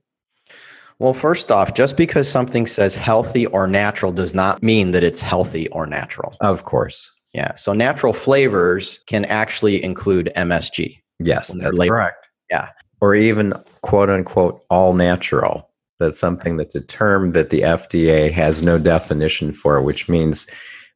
Well, 0.99 1.13
first 1.13 1.51
off, 1.51 1.73
just 1.73 1.97
because 1.97 2.29
something 2.29 2.67
says 2.67 2.93
healthy 2.93 3.47
or 3.47 3.67
natural 3.67 4.11
does 4.11 4.35
not 4.35 4.61
mean 4.61 4.91
that 4.91 5.03
it's 5.03 5.19
healthy 5.21 5.67
or 5.69 5.87
natural. 5.87 6.35
Of 6.41 6.65
course. 6.65 7.11
Yeah. 7.33 7.55
So 7.55 7.73
natural 7.73 8.13
flavors 8.13 8.99
can 9.07 9.25
actually 9.25 9.83
include 9.83 10.31
MSG. 10.35 10.97
Yes, 11.19 11.55
that's 11.55 11.77
labeled. 11.77 11.89
correct. 11.89 12.27
Yeah. 12.51 12.69
Or 12.99 13.15
even 13.15 13.53
quote 13.81 14.09
unquote 14.09 14.63
all 14.69 14.93
natural. 14.93 15.69
That's 15.99 16.19
something 16.19 16.57
that's 16.57 16.75
a 16.75 16.81
term 16.81 17.31
that 17.31 17.49
the 17.49 17.61
FDA 17.61 18.31
has 18.31 18.63
no 18.63 18.77
definition 18.77 19.53
for, 19.53 19.81
which 19.81 20.07
means 20.09 20.47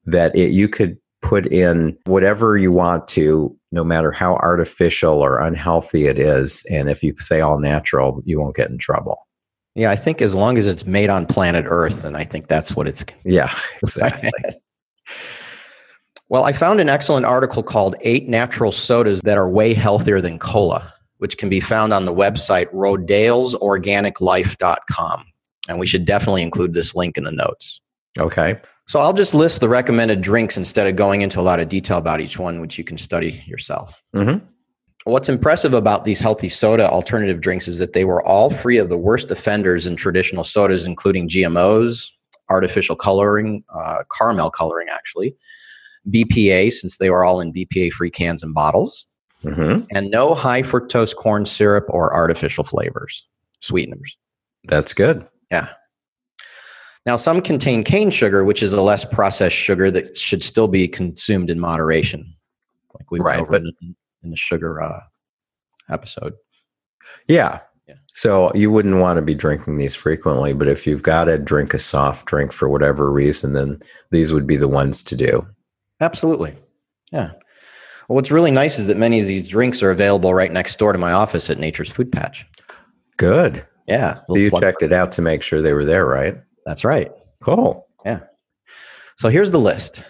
that 0.06 0.36
it, 0.36 0.51
you 0.51 0.67
could 0.67 0.97
put 1.21 1.45
in 1.47 1.97
whatever 2.06 2.58
you 2.58 2.71
want 2.71 3.10
to, 3.10 3.54
no 3.71 3.84
matter 3.84 4.12
how 4.12 4.36
artificial 4.36 5.21
or 5.21 5.39
unhealthy 5.39 6.08
it 6.08 6.17
is. 6.19 6.63
And 6.71 6.89
if 6.89 7.04
you 7.04 7.13
say 7.17 7.41
all 7.41 7.60
natural, 7.60 8.21
you 8.25 8.39
won't 8.39 8.56
get 8.56 8.69
in 8.69 8.78
trouble. 8.78 9.17
Yeah. 9.73 9.89
I 9.91 9.95
think 9.95 10.21
as 10.21 10.36
long 10.36 10.58
as 10.58 10.67
it's 10.67 10.86
made 10.86 11.10
on 11.10 11.25
planet 11.25 11.65
Earth, 11.67 12.06
and 12.06 12.15
I 12.15 12.23
think 12.23 12.47
that's 12.47 12.75
what 12.75 12.88
it's. 12.88 13.04
Yeah, 13.25 13.54
exactly. 13.84 14.32
well, 16.30 16.45
I 16.45 16.54
found 16.54 16.80
an 16.80 16.89
excellent 16.89 17.25
article 17.25 17.63
called 17.63 17.95
Eight 18.01 18.30
Natural 18.30 18.71
Sodas 18.71 19.21
That 19.23 19.38
Are 19.38 19.49
Way 19.49 19.73
Healthier 19.73 20.21
Than 20.21 20.39
Cola, 20.39 20.89
which 21.17 21.38
can 21.38 21.49
be 21.49 21.60
found 21.60 21.91
on 21.91 22.06
the 22.06 22.13
website 22.13 22.71
rodalesorganiclife.com. 22.71 25.25
And 25.67 25.80
we 25.80 25.88
should 25.88 26.06
definitely 26.06 26.43
include 26.43 26.73
this 26.73 26.93
link 26.95 27.17
in 27.17 27.23
the 27.23 27.32
notes. 27.32 27.82
Okay. 28.19 28.60
So 28.88 28.99
I'll 28.99 29.13
just 29.13 29.34
list 29.34 29.62
the 29.62 29.69
recommended 29.69 30.21
drinks 30.21 30.58
instead 30.58 30.88
of 30.88 30.95
going 30.95 31.21
into 31.21 31.39
a 31.39 31.41
lot 31.41 31.60
of 31.60 31.69
detail 31.69 31.97
about 31.97 32.21
each 32.21 32.38
one, 32.38 32.60
which 32.62 32.78
you 32.78 32.84
can 32.84 32.97
study 32.97 33.43
yourself. 33.45 34.01
hmm 34.13 34.38
What's 35.06 35.30
impressive 35.30 35.75
about 35.75 36.04
these 36.04 36.19
healthy 36.19 36.49
soda 36.49 36.89
alternative 36.89 37.39
drinks 37.39 37.67
is 37.67 37.78
that 37.78 37.93
they 37.93 38.06
were 38.06 38.23
all 38.23 38.49
free 38.49 38.78
of 38.78 38.89
the 38.89 38.97
worst 38.97 39.30
offenders 39.30 39.86
in 39.86 39.95
traditional 39.95 40.43
sodas, 40.43 40.88
including 40.88 41.30
GMOs, 41.30 42.10
artificial 42.49 42.95
coloring, 42.95 43.63
uh, 43.71 44.04
caramel 44.17 44.49
coloring, 44.49 44.88
actually, 44.89 45.36
BPA, 46.10 46.71
since 46.71 46.97
they 46.97 47.12
were 47.12 47.23
all 47.23 47.39
in 47.39 47.54
BPA 47.54 47.91
free 47.93 48.10
cans 48.10 48.41
and 48.41 48.54
bottles, 48.56 49.06
hmm 49.43 49.82
and 49.91 50.10
no 50.10 50.34
high 50.34 50.63
fructose 50.63 51.15
corn 51.15 51.45
syrup 51.45 51.86
or 51.89 52.12
artificial 52.12 52.63
flavors, 52.63 53.28
sweeteners. 53.60 54.17
That's 54.63 54.93
good. 54.93 55.28
Now, 57.06 57.15
some 57.18 57.41
contain 57.41 57.84
cane 57.84 58.10
sugar, 58.10 58.44
which 58.44 58.63
is 58.63 58.74
a 58.74 58.82
less 58.82 59.06
processed 59.06 59.56
sugar 59.56 59.91
that 59.91 60.18
should 60.18 60.44
still 60.44 60.68
be 60.68 60.88
consumed 60.88 61.50
in 61.50 61.60
moderation, 61.60 62.34
like 62.98 63.12
we 63.12 63.20
Right, 63.20 63.48
but- 63.48 63.62
in, 63.62 63.96
in 64.24 64.32
the 64.32 64.38
sugar 64.38 64.82
uh, 64.82 65.02
episode. 65.89 66.34
Yeah. 67.28 67.60
Yeah. 67.88 67.96
So 68.15 68.52
you 68.56 68.72
wouldn't 68.72 68.96
want 68.98 69.18
to 69.18 69.22
be 69.22 69.36
drinking 69.36 69.78
these 69.78 69.94
frequently, 69.94 70.54
but 70.54 70.68
if 70.68 70.88
you've 70.88 71.04
got 71.04 71.26
to 71.26 71.38
drink 71.38 71.76
a 71.76 71.78
soft 71.78 72.26
drink 72.26 72.52
for 72.52 72.68
whatever 72.68 73.12
reason, 73.12 73.54
then 73.54 73.80
these 74.10 74.34
would 74.34 74.48
be 74.48 74.58
the 74.58 74.68
ones 74.68 75.04
to 75.04 75.15
do. 75.15 75.46
Absolutely. 76.02 76.58
Yeah. 77.12 77.32
Well, 78.08 78.15
what's 78.15 78.32
really 78.32 78.50
nice 78.50 78.80
is 78.80 78.88
that 78.88 78.98
many 78.98 79.20
of 79.20 79.28
these 79.28 79.48
drinks 79.48 79.84
are 79.84 79.91
available 79.91 80.34
right 80.34 80.52
next 80.52 80.80
door 80.80 80.94
to 80.94 80.98
my 81.00 81.12
office 81.12 81.50
at 81.52 81.60
Nature's 81.60 81.91
Food 81.91 82.12
Patch. 82.12 82.46
Good. 83.18 83.65
Yeah. 83.88 84.22
So 84.28 84.36
you 84.36 84.50
checked 84.50 84.82
it 84.82 84.91
out 84.91 85.12
to 85.13 85.22
make 85.22 85.44
sure 85.44 85.62
they 85.62 85.74
were 85.74 85.86
there, 85.86 86.08
right? 86.08 86.36
That's 86.65 86.84
right. 86.84 87.12
Cool. 87.41 87.88
Yeah. 88.06 88.21
So 89.17 89.30
here's 89.30 89.51
the 89.51 89.60
list. 89.60 90.04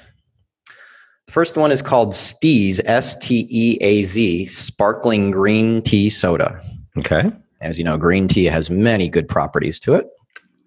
The 1.28 1.32
first 1.32 1.58
one 1.58 1.72
is 1.72 1.82
called 1.82 2.14
Steaz, 2.14 2.80
S 2.86 3.16
T 3.18 3.48
E 3.50 3.78
A 3.82 4.04
Z, 4.04 4.46
sparkling 4.48 5.32
green 5.32 5.82
tea 5.82 6.10
soda. 6.10 6.62
Okay. 6.98 7.32
As 7.62 7.78
you 7.78 7.84
know, 7.84 7.98
green 7.98 8.28
tea 8.28 8.46
has 8.46 8.70
many 8.70 9.10
good 9.10 9.28
properties 9.28 9.80
to 9.82 9.94
it. 9.94 10.08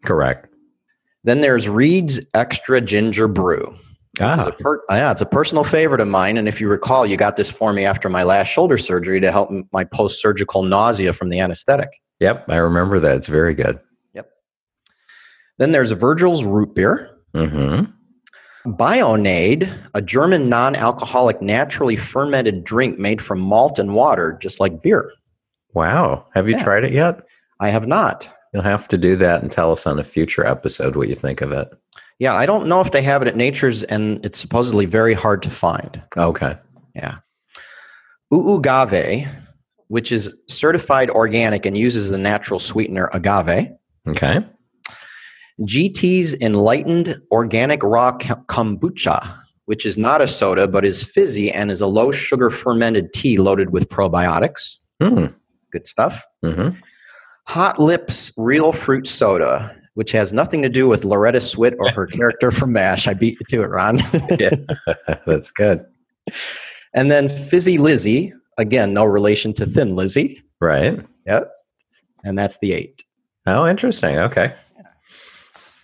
Correct. 0.05 0.47
Then 1.25 1.41
there's 1.41 1.69
Reed's 1.69 2.21
Extra 2.35 2.81
Ginger 2.81 3.29
Brew. 3.29 3.77
Ah, 4.21 4.47
a 4.49 4.53
per- 4.53 4.83
yeah, 4.91 5.13
it's 5.13 5.21
a 5.21 5.27
personal 5.27 5.63
favorite 5.63 6.01
of 6.01 6.09
mine. 6.09 6.37
And 6.37 6.49
if 6.49 6.61
you 6.61 6.69
recall, 6.69 7.07
you 7.07 7.17
got 7.17 7.37
this 7.37 7.51
for 7.51 7.73
me 7.73 7.85
after 7.85 8.09
my 8.09 8.25
last 8.25 8.49
shoulder 8.49 8.79
surgery 8.79 9.21
to 9.21 9.31
help 9.31 9.51
my 9.73 9.85
post 9.85 10.21
surgical 10.21 10.63
nausea 10.63 11.13
from 11.13 11.29
the 11.29 11.39
anesthetic. 11.39 11.91
yep. 12.19 12.45
I 12.49 12.57
remember 12.57 12.99
that. 13.01 13.17
It's 13.17 13.27
very 13.29 13.55
good. 13.55 13.79
Then 15.59 15.73
there's 15.73 15.91
Virgil's 15.93 16.45
Root 16.45 16.75
Beer. 16.75 17.11
hmm 17.35 17.85
Bionade, 18.67 19.73
a 19.95 20.03
German 20.03 20.49
non 20.49 20.77
alcoholic, 20.77 21.41
naturally 21.41 21.97
fermented 21.97 22.65
drink 22.65 22.99
made 22.99 23.23
from 23.23 23.41
malt 23.41 23.79
and 23.79 23.95
water, 23.95 24.37
just 24.43 24.61
like 24.61 24.83
beer. 24.83 25.11
Wow. 25.75 26.27
Have 26.35 26.49
you 26.49 26.57
Yeah. 26.57 26.65
tried 26.65 26.85
it 26.85 26.93
yet? 26.93 27.21
I 27.61 27.71
have 27.71 27.87
not. 27.87 28.29
You'll 28.53 28.63
have 28.65 28.89
to 28.89 28.99
do 28.99 29.17
that 29.17 29.43
and 29.43 29.51
tell 29.51 29.73
us 29.73 29.87
on 29.87 29.99
a 29.99 30.05
future 30.05 30.45
episode 30.47 30.97
what 30.97 31.09
you 31.09 31.15
think 31.15 31.41
of 31.41 31.53
it. 31.53 31.69
Yeah, 32.19 32.35
I 32.35 32.47
don't 32.47 32.67
know 32.67 32.81
if 32.81 32.91
they 32.91 33.03
have 33.03 33.23
it 33.23 33.29
at 33.29 33.37
Nature's, 33.37 33.85
and 33.85 34.25
it's 34.25 34.39
supposedly 34.39 34.87
very 34.87 35.15
hard 35.15 35.43
to 35.45 35.51
find. 35.51 36.03
Okay. 36.17 36.57
Yeah. 36.95 37.19
Uugave, 38.33 39.27
which 39.89 40.13
is 40.13 40.35
certified 40.49 41.11
organic 41.11 41.65
and 41.65 41.77
uses 41.79 42.11
the 42.11 42.19
natural 42.19 42.61
sweetener 42.61 43.09
agave. 43.13 43.69
Okay. 44.09 44.45
GT's 45.63 46.35
Enlightened 46.35 47.21
Organic 47.31 47.83
Raw 47.83 48.13
Kombucha, 48.17 49.35
which 49.65 49.85
is 49.85 49.99
not 49.99 50.21
a 50.21 50.29
soda 50.29 50.69
but 50.69 50.85
is 50.85 51.03
fizzy 51.03 51.51
and 51.51 51.71
is 51.71 51.81
a 51.81 51.87
low 51.87 52.13
sugar 52.13 52.49
fermented 52.51 53.13
tea 53.13 53.39
loaded 53.39 53.71
with 53.71 53.89
probiotics. 53.89 54.77
Hmm. 55.01 55.27
Good 55.73 55.87
stuff. 55.87 56.25
hmm 56.43 56.71
Hot 57.47 57.81
Lips 57.81 58.31
Real 58.37 58.73
Fruit 58.73 59.09
Soda, 59.09 59.75
which 59.95 60.13
has 60.13 60.35
nothing 60.35 60.61
to 60.63 60.69
do 60.69 60.87
with 60.87 61.03
Loretta 61.05 61.39
Swit 61.39 61.75
or 61.79 61.91
her 61.93 62.07
character 62.07 62.51
from 62.51 62.73
MASH. 62.75 63.09
I 63.09 63.15
beat 63.15 63.39
you 63.41 63.47
to 63.49 63.63
it, 63.63 63.69
Ron. 63.71 64.01
Yeah. 64.39 64.51
That's 65.27 65.51
good. 65.51 65.83
and 66.93 67.11
then 67.11 67.29
Fizzy 67.31 67.79
Lizzy, 67.79 68.35
again, 68.59 68.93
no 68.93 69.05
relation 69.07 69.55
to 69.55 69.65
Thin 69.67 69.97
Lizzy. 69.97 70.43
Right. 70.61 71.01
Yep. 71.27 71.51
And 72.25 72.37
that's 72.39 72.59
the 72.59 72.73
eight. 72.73 73.05
Oh, 73.47 73.67
interesting. 73.67 74.19
Okay. 74.19 74.55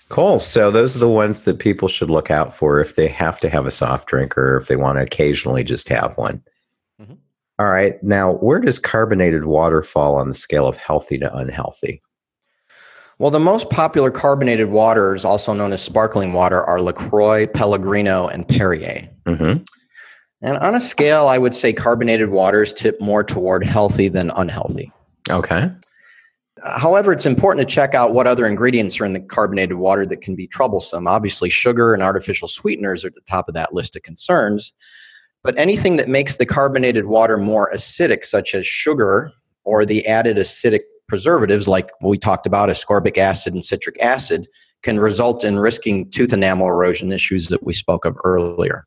Cool. 0.08 0.38
So 0.38 0.70
those 0.70 0.94
are 0.94 1.00
the 1.00 1.08
ones 1.08 1.44
that 1.44 1.58
people 1.58 1.88
should 1.88 2.10
look 2.10 2.30
out 2.30 2.54
for 2.54 2.80
if 2.80 2.94
they 2.94 3.08
have 3.08 3.40
to 3.40 3.48
have 3.48 3.66
a 3.66 3.70
soft 3.70 4.08
drink 4.08 4.36
or 4.36 4.56
if 4.56 4.68
they 4.68 4.76
want 4.76 4.98
to 4.98 5.02
occasionally 5.02 5.64
just 5.64 5.88
have 5.88 6.16
one. 6.16 6.42
Mhm. 7.00 7.16
All 7.58 7.70
right. 7.70 8.00
Now, 8.02 8.34
where 8.34 8.60
does 8.60 8.78
carbonated 8.78 9.46
water 9.46 9.82
fall 9.82 10.14
on 10.16 10.28
the 10.28 10.34
scale 10.34 10.66
of 10.66 10.76
healthy 10.76 11.18
to 11.18 11.36
unhealthy? 11.36 12.02
Well, 13.18 13.30
the 13.30 13.40
most 13.40 13.70
popular 13.70 14.10
carbonated 14.10 14.70
waters, 14.70 15.24
also 15.24 15.52
known 15.52 15.72
as 15.72 15.80
sparkling 15.80 16.32
water, 16.32 16.62
are 16.64 16.80
LaCroix, 16.80 17.46
Pellegrino, 17.46 18.26
and 18.26 18.46
Perrier. 18.46 19.08
Mm-hmm. 19.26 19.62
And 20.42 20.58
on 20.58 20.74
a 20.74 20.80
scale, 20.80 21.28
I 21.28 21.38
would 21.38 21.54
say 21.54 21.72
carbonated 21.72 22.30
waters 22.30 22.72
tip 22.72 23.00
more 23.00 23.24
toward 23.24 23.64
healthy 23.64 24.08
than 24.08 24.30
unhealthy. 24.36 24.92
Okay. 25.30 25.70
However, 26.64 27.12
it's 27.12 27.26
important 27.26 27.68
to 27.68 27.74
check 27.74 27.94
out 27.94 28.14
what 28.14 28.26
other 28.26 28.46
ingredients 28.46 28.98
are 28.98 29.04
in 29.04 29.12
the 29.12 29.20
carbonated 29.20 29.76
water 29.76 30.06
that 30.06 30.22
can 30.22 30.34
be 30.34 30.46
troublesome. 30.46 31.06
Obviously, 31.06 31.50
sugar 31.50 31.92
and 31.92 32.02
artificial 32.02 32.48
sweeteners 32.48 33.04
are 33.04 33.08
at 33.08 33.14
the 33.14 33.20
top 33.22 33.48
of 33.48 33.54
that 33.54 33.74
list 33.74 33.96
of 33.96 34.02
concerns. 34.02 34.72
But 35.42 35.58
anything 35.58 35.96
that 35.96 36.08
makes 36.08 36.36
the 36.36 36.46
carbonated 36.46 37.04
water 37.04 37.36
more 37.36 37.70
acidic, 37.70 38.24
such 38.24 38.54
as 38.54 38.66
sugar 38.66 39.30
or 39.64 39.84
the 39.84 40.06
added 40.06 40.38
acidic 40.38 40.80
preservatives 41.06 41.68
like 41.68 41.90
we 42.00 42.16
talked 42.16 42.46
about, 42.46 42.70
ascorbic 42.70 43.18
acid 43.18 43.52
and 43.52 43.62
citric 43.62 44.00
acid, 44.02 44.48
can 44.82 44.98
result 44.98 45.44
in 45.44 45.58
risking 45.58 46.10
tooth 46.10 46.32
enamel 46.32 46.68
erosion 46.68 47.12
issues 47.12 47.48
that 47.48 47.62
we 47.62 47.74
spoke 47.74 48.06
of 48.06 48.16
earlier. 48.24 48.86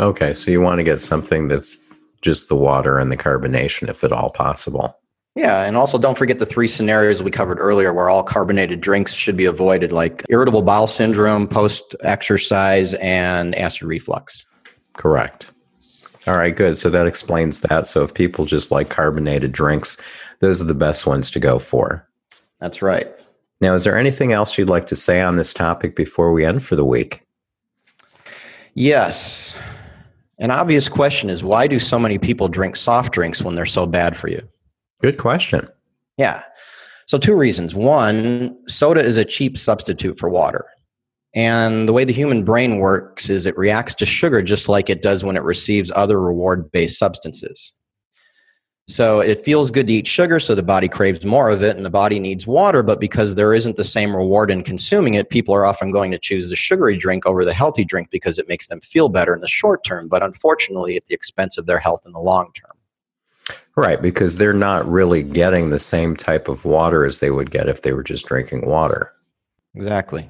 Okay, 0.00 0.32
so 0.32 0.50
you 0.50 0.62
want 0.62 0.78
to 0.78 0.84
get 0.84 1.02
something 1.02 1.48
that's 1.48 1.76
just 2.22 2.48
the 2.48 2.56
water 2.56 2.98
and 2.98 3.12
the 3.12 3.16
carbonation, 3.16 3.88
if 3.88 4.02
at 4.02 4.12
all 4.12 4.30
possible. 4.30 4.98
Yeah, 5.38 5.62
and 5.62 5.76
also 5.76 5.98
don't 5.98 6.18
forget 6.18 6.40
the 6.40 6.46
three 6.46 6.66
scenarios 6.66 7.22
we 7.22 7.30
covered 7.30 7.60
earlier 7.60 7.94
where 7.94 8.10
all 8.10 8.24
carbonated 8.24 8.80
drinks 8.80 9.14
should 9.14 9.36
be 9.36 9.44
avoided, 9.44 9.92
like 9.92 10.24
irritable 10.28 10.62
bowel 10.62 10.88
syndrome, 10.88 11.46
post 11.46 11.94
exercise, 12.02 12.94
and 12.94 13.54
acid 13.54 13.84
reflux. 13.84 14.44
Correct. 14.94 15.46
All 16.26 16.36
right, 16.36 16.56
good. 16.56 16.76
So 16.76 16.90
that 16.90 17.06
explains 17.06 17.60
that. 17.60 17.86
So 17.86 18.02
if 18.02 18.14
people 18.14 18.46
just 18.46 18.72
like 18.72 18.90
carbonated 18.90 19.52
drinks, 19.52 19.96
those 20.40 20.60
are 20.60 20.64
the 20.64 20.74
best 20.74 21.06
ones 21.06 21.30
to 21.30 21.38
go 21.38 21.60
for. 21.60 22.04
That's 22.58 22.82
right. 22.82 23.06
Now, 23.60 23.74
is 23.74 23.84
there 23.84 23.96
anything 23.96 24.32
else 24.32 24.58
you'd 24.58 24.68
like 24.68 24.88
to 24.88 24.96
say 24.96 25.20
on 25.20 25.36
this 25.36 25.54
topic 25.54 25.94
before 25.94 26.32
we 26.32 26.44
end 26.44 26.64
for 26.64 26.74
the 26.74 26.84
week? 26.84 27.24
Yes. 28.74 29.56
An 30.40 30.50
obvious 30.50 30.88
question 30.88 31.30
is 31.30 31.44
why 31.44 31.68
do 31.68 31.78
so 31.78 31.96
many 31.96 32.18
people 32.18 32.48
drink 32.48 32.74
soft 32.74 33.12
drinks 33.12 33.40
when 33.40 33.54
they're 33.54 33.66
so 33.66 33.86
bad 33.86 34.16
for 34.16 34.26
you? 34.26 34.42
Good 35.00 35.18
question. 35.18 35.68
Yeah. 36.16 36.42
So, 37.06 37.18
two 37.18 37.36
reasons. 37.36 37.74
One, 37.74 38.56
soda 38.66 39.00
is 39.00 39.16
a 39.16 39.24
cheap 39.24 39.56
substitute 39.56 40.18
for 40.18 40.28
water. 40.28 40.66
And 41.34 41.88
the 41.88 41.92
way 41.92 42.04
the 42.04 42.12
human 42.12 42.44
brain 42.44 42.78
works 42.78 43.28
is 43.28 43.46
it 43.46 43.56
reacts 43.56 43.94
to 43.96 44.06
sugar 44.06 44.42
just 44.42 44.68
like 44.68 44.90
it 44.90 45.02
does 45.02 45.22
when 45.22 45.36
it 45.36 45.42
receives 45.42 45.92
other 45.94 46.20
reward 46.20 46.70
based 46.72 46.98
substances. 46.98 47.74
So 48.88 49.20
it 49.20 49.44
feels 49.44 49.70
good 49.70 49.86
to 49.88 49.92
eat 49.92 50.06
sugar, 50.06 50.40
so 50.40 50.54
the 50.54 50.62
body 50.62 50.88
craves 50.88 51.26
more 51.26 51.50
of 51.50 51.62
it, 51.62 51.76
and 51.76 51.84
the 51.84 51.90
body 51.90 52.18
needs 52.18 52.46
water. 52.46 52.82
But 52.82 53.00
because 53.00 53.34
there 53.34 53.52
isn't 53.52 53.76
the 53.76 53.84
same 53.84 54.16
reward 54.16 54.50
in 54.50 54.64
consuming 54.64 55.12
it, 55.12 55.28
people 55.28 55.54
are 55.54 55.66
often 55.66 55.90
going 55.90 56.10
to 56.10 56.18
choose 56.18 56.48
the 56.48 56.56
sugary 56.56 56.96
drink 56.96 57.26
over 57.26 57.44
the 57.44 57.52
healthy 57.52 57.84
drink 57.84 58.08
because 58.10 58.38
it 58.38 58.48
makes 58.48 58.68
them 58.68 58.80
feel 58.80 59.10
better 59.10 59.34
in 59.34 59.42
the 59.42 59.48
short 59.48 59.84
term, 59.84 60.08
but 60.08 60.22
unfortunately 60.22 60.96
at 60.96 61.04
the 61.04 61.14
expense 61.14 61.58
of 61.58 61.66
their 61.66 61.78
health 61.78 62.00
in 62.06 62.12
the 62.12 62.18
long 62.18 62.50
term. 62.54 62.77
Right, 63.78 64.02
because 64.02 64.38
they're 64.38 64.52
not 64.52 64.90
really 64.90 65.22
getting 65.22 65.70
the 65.70 65.78
same 65.78 66.16
type 66.16 66.48
of 66.48 66.64
water 66.64 67.04
as 67.04 67.20
they 67.20 67.30
would 67.30 67.52
get 67.52 67.68
if 67.68 67.82
they 67.82 67.92
were 67.92 68.02
just 68.02 68.26
drinking 68.26 68.66
water. 68.66 69.12
Exactly. 69.76 70.28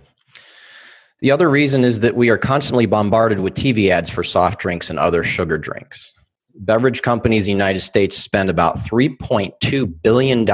The 1.21 1.31
other 1.31 1.49
reason 1.49 1.83
is 1.83 2.01
that 2.01 2.15
we 2.15 2.29
are 2.29 2.37
constantly 2.37 2.85
bombarded 2.85 3.41
with 3.41 3.55
TV 3.55 3.89
ads 3.89 4.11
for 4.11 4.23
soft 4.23 4.61
drinks 4.61 4.91
and 4.91 4.99
other 4.99 5.25
sugar 5.25 5.57
drinks. 5.57 6.13
Beverage 6.57 7.01
companies 7.01 7.43
in 7.43 7.45
the 7.47 7.53
United 7.53 7.81
States 7.81 8.19
spend 8.19 8.51
about 8.51 8.81
$3.2 8.81 10.03
billion 10.03 10.47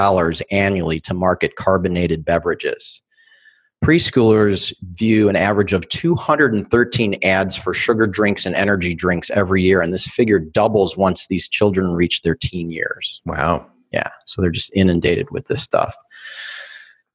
annually 0.52 1.00
to 1.00 1.14
market 1.14 1.56
carbonated 1.56 2.24
beverages. 2.24 3.02
Preschoolers 3.84 4.72
view 4.92 5.28
an 5.28 5.36
average 5.36 5.74
of 5.74 5.86
213 5.90 7.16
ads 7.22 7.54
for 7.54 7.74
sugar 7.74 8.06
drinks 8.06 8.46
and 8.46 8.54
energy 8.54 8.94
drinks 8.94 9.28
every 9.28 9.62
year, 9.62 9.82
and 9.82 9.92
this 9.92 10.06
figure 10.06 10.38
doubles 10.38 10.96
once 10.96 11.26
these 11.26 11.46
children 11.46 11.92
reach 11.92 12.22
their 12.22 12.34
teen 12.34 12.70
years. 12.70 13.20
Wow. 13.26 13.66
Yeah, 13.92 14.08
so 14.24 14.40
they're 14.40 14.50
just 14.50 14.74
inundated 14.74 15.30
with 15.30 15.48
this 15.48 15.62
stuff. 15.62 15.94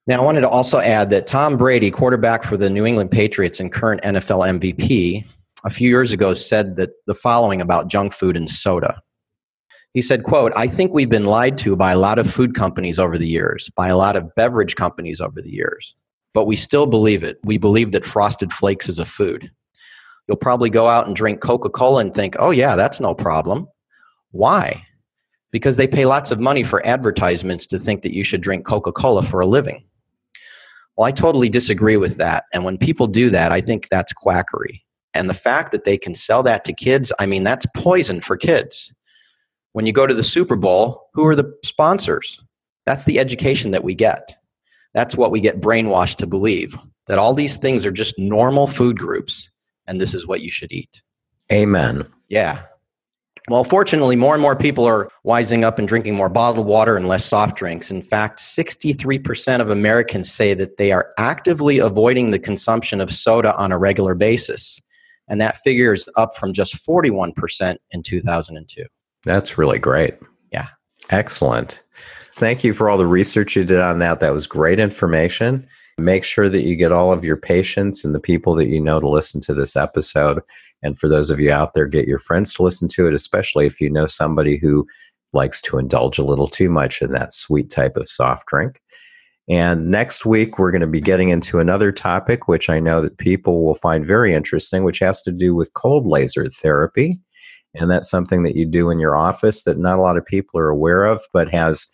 Now, 0.05 0.21
I 0.21 0.23
wanted 0.23 0.41
to 0.41 0.49
also 0.49 0.77
add 0.77 1.10
that 1.10 1.25
Tom 1.25 1.58
Brady, 1.58 1.89
quarterback 1.89 2.43
for 2.43 2.55
the 2.55 2.69
New 2.69 2.86
England 2.86 3.10
Patriots 3.10 3.60
and 3.60 3.71
current 3.71 4.03
NFL 4.03 4.60
MVP, 4.60 5.25
a 5.63 5.69
few 5.71 5.89
years 5.89 6.12
ago 6.12 6.36
said 6.36 6.75
that 6.75 6.91
the 7.08 7.15
following 7.15 7.62
about 7.62 7.89
junk 7.89 8.13
food 8.13 8.38
and 8.38 8.47
soda. 8.47 9.01
He 9.95 10.03
said, 10.03 10.23
quote, 10.23 10.53
I 10.55 10.67
think 10.67 10.93
we've 10.93 11.10
been 11.10 11.25
lied 11.25 11.58
to 11.60 11.75
by 11.75 11.93
a 11.93 11.99
lot 11.99 12.19
of 12.19 12.32
food 12.32 12.53
companies 12.53 12.99
over 12.99 13.17
the 13.17 13.27
years, 13.27 13.71
by 13.75 13.88
a 13.88 13.97
lot 13.97 14.15
of 14.15 14.36
beverage 14.36 14.75
companies 14.75 15.19
over 15.19 15.41
the 15.41 15.49
years. 15.49 15.95
But 16.34 16.46
we 16.46 16.56
still 16.56 16.86
believe 16.86 17.24
it. 17.24 17.39
We 17.44 17.58
believe 17.58 17.92
that 17.92 18.06
frosted 18.06 18.54
flakes 18.54 18.88
is 18.88 19.00
a 19.00 19.06
food. 19.06 19.52
You'll 20.28 20.38
probably 20.38 20.70
go 20.70 20.88
out 20.88 21.08
and 21.08 21.15
drink 21.15 21.42
Coca 21.42 21.70
Cola 21.70 22.02
and 22.02 22.13
think, 22.13 22.36
oh, 22.38 22.52
yeah, 22.52 22.76
that's 22.76 23.00
no 23.00 23.15
problem. 23.15 23.68
Why? 24.32 24.86
Because 25.52 25.78
they 25.78 25.88
pay 25.88 26.06
lots 26.06 26.30
of 26.30 26.39
money 26.39 26.62
for 26.62 26.86
advertisements 26.86 27.65
to 27.68 27.80
think 27.80 28.04
that 28.04 28.13
you 28.13 28.24
should 28.24 28.42
drink 28.42 28.65
Coca 28.65 28.92
Cola 28.92 29.24
for 29.24 29.39
a 29.39 29.48
living. 29.48 29.84
Well, 30.96 31.08
I 31.08 31.12
totally 31.12 31.50
disagree 31.50 31.98
with 31.98 32.18
that. 32.18 32.44
And 32.54 32.63
when 32.63 32.78
people 32.78 33.08
do 33.08 33.30
that, 33.32 33.52
I 33.52 33.62
think 33.62 33.89
that's 33.89 34.13
quackery. 34.13 34.86
And 35.13 35.30
the 35.30 35.34
fact 35.34 35.72
that 35.72 35.86
they 35.86 35.98
can 35.98 36.13
sell 36.13 36.44
that 36.44 36.63
to 36.65 36.74
kids, 36.74 37.12
I 37.20 37.26
mean, 37.26 37.44
that's 37.44 37.65
poison 37.76 38.22
for 38.22 38.38
kids. 38.38 38.94
When 39.72 39.86
you 39.86 39.94
go 39.94 40.06
to 40.06 40.13
the 40.13 40.24
Super 40.24 40.56
Bowl, 40.56 41.10
who 41.13 41.26
are 41.26 41.36
the 41.36 41.52
sponsors? 41.63 42.39
That's 42.86 43.06
the 43.06 43.18
education 43.18 43.72
that 43.72 43.84
we 43.84 43.96
get. 43.96 44.36
That's 44.93 45.15
what 45.15 45.32
we 45.32 45.39
get 45.39 45.62
brainwashed 45.62 46.17
to 46.17 46.28
believe 46.28 46.78
that 47.08 47.19
all 47.19 47.34
these 47.34 47.58
things 47.58 47.86
are 47.86 47.91
just 47.91 48.17
normal 48.19 48.67
food 48.67 48.97
groups 48.97 49.49
and 49.88 49.99
this 49.99 50.13
is 50.13 50.28
what 50.28 50.41
you 50.41 50.52
should 50.52 50.71
eat. 50.71 51.02
Amen. 51.52 52.08
Yeah. 52.30 52.63
Well, 53.49 53.63
fortunately, 53.63 54.15
more 54.15 54.36
and 54.36 54.41
more 54.41 54.56
people 54.56 54.86
are 54.86 55.10
wising 55.25 55.63
up 55.63 55.80
and 55.80 55.88
drinking 55.88 56.13
more 56.13 56.30
bottled 56.30 56.67
water 56.67 56.95
and 56.95 57.08
less 57.08 57.25
soft 57.25 57.58
drinks. 57.58 57.89
In 57.89 58.04
fact, 58.04 58.39
63% 58.39 59.60
of 59.60 59.71
Americans 59.71 60.32
say 60.32 60.54
that 60.54 60.78
they 60.78 60.91
are 60.91 61.12
actively 61.17 61.80
avoiding 61.80 62.30
the 62.30 62.38
consumption 62.38 63.02
of 63.02 63.12
soda 63.12 63.56
on 63.56 63.71
a 63.71 63.78
regular 63.80 64.13
basis. 64.13 64.80
And 65.28 65.41
that 65.41 65.58
figure 65.58 65.93
is 65.93 66.08
up 66.15 66.38
from 66.38 66.54
just 66.54 66.86
41% 66.86 67.78
in 67.89 68.04
2002. 68.04 68.86
That's 69.25 69.58
really 69.58 69.80
great. 69.80 70.15
Yeah. 70.52 70.67
Excellent. 71.10 71.84
Thank 72.39 72.63
you 72.63 72.71
for 72.71 72.89
all 72.89 72.97
the 72.97 73.06
research 73.06 73.58
you 73.58 73.65
did 73.65 73.82
on 73.82 73.99
that. 73.99 74.21
That 74.21 74.32
was 74.32 74.47
great 74.47 74.80
information. 74.80 75.67
Make 75.97 76.23
sure 76.23 76.47
that 76.47 76.62
you 76.62 76.78
get 76.78 76.93
all 76.93 77.12
of 77.12 77.25
your 77.25 77.36
patients 77.36 78.06
and 78.06 78.15
the 78.15 78.19
people 78.21 78.56
that 78.56 78.69
you 78.69 78.80
know 78.80 79.02
to 79.02 79.10
listen 79.10 79.41
to 79.41 79.54
this 79.54 79.75
episode. 79.75 80.39
And 80.82 80.97
for 80.97 81.10
those 81.10 81.32
of 81.32 81.41
you 81.41 81.52
out 81.52 81.73
there, 81.73 81.86
get 81.86 82.08
your 82.08 82.17
friends 82.17 82.54
to 82.54 82.63
listen 82.63 82.88
to 82.93 83.08
it, 83.08 83.13
especially 83.13 83.65
if 83.65 83.82
you 83.82 83.89
know 83.89 84.06
somebody 84.06 84.56
who 84.56 84.88
likes 85.34 85.62
to 85.63 85.80
indulge 85.80 86.17
a 86.17 86.23
little 86.23 86.47
too 86.47 86.69
much 86.69 87.02
in 87.02 87.12
that 87.12 87.34
sweet 87.34 87.69
type 87.69 87.97
of 87.97 88.10
soft 88.10 88.47
drink. 88.47 88.80
And 89.49 89.91
next 89.91 90.25
week, 90.25 90.58
we're 90.58 90.71
going 90.71 90.80
to 90.80 90.88
be 90.88 91.02
getting 91.02 91.28
into 91.28 91.60
another 91.60 91.91
topic, 91.91 92.47
which 92.47 92.69
I 92.69 92.80
know 92.80 93.02
that 93.02 93.17
people 93.17 93.65
will 93.65 93.75
find 93.75 94.06
very 94.06 94.34
interesting, 94.34 94.86
which 94.86 94.99
has 94.99 95.21
to 95.23 95.34
do 95.34 95.56
with 95.56 95.73
cold 95.73 96.08
laser 96.08 96.47
therapy. 96.47 97.19
And 97.75 97.91
that's 97.91 98.10
something 98.10 98.43
that 98.43 98.56
you 98.56 98.65
do 98.65 98.91
in 98.91 98.97
your 98.97 99.17
office 99.17 99.63
that 99.63 99.78
not 99.78 99.99
a 99.99 100.02
lot 100.02 100.15
of 100.15 100.25
people 100.25 100.58
are 100.58 100.69
aware 100.69 101.04
of, 101.04 101.21
but 101.34 101.49
has 101.49 101.86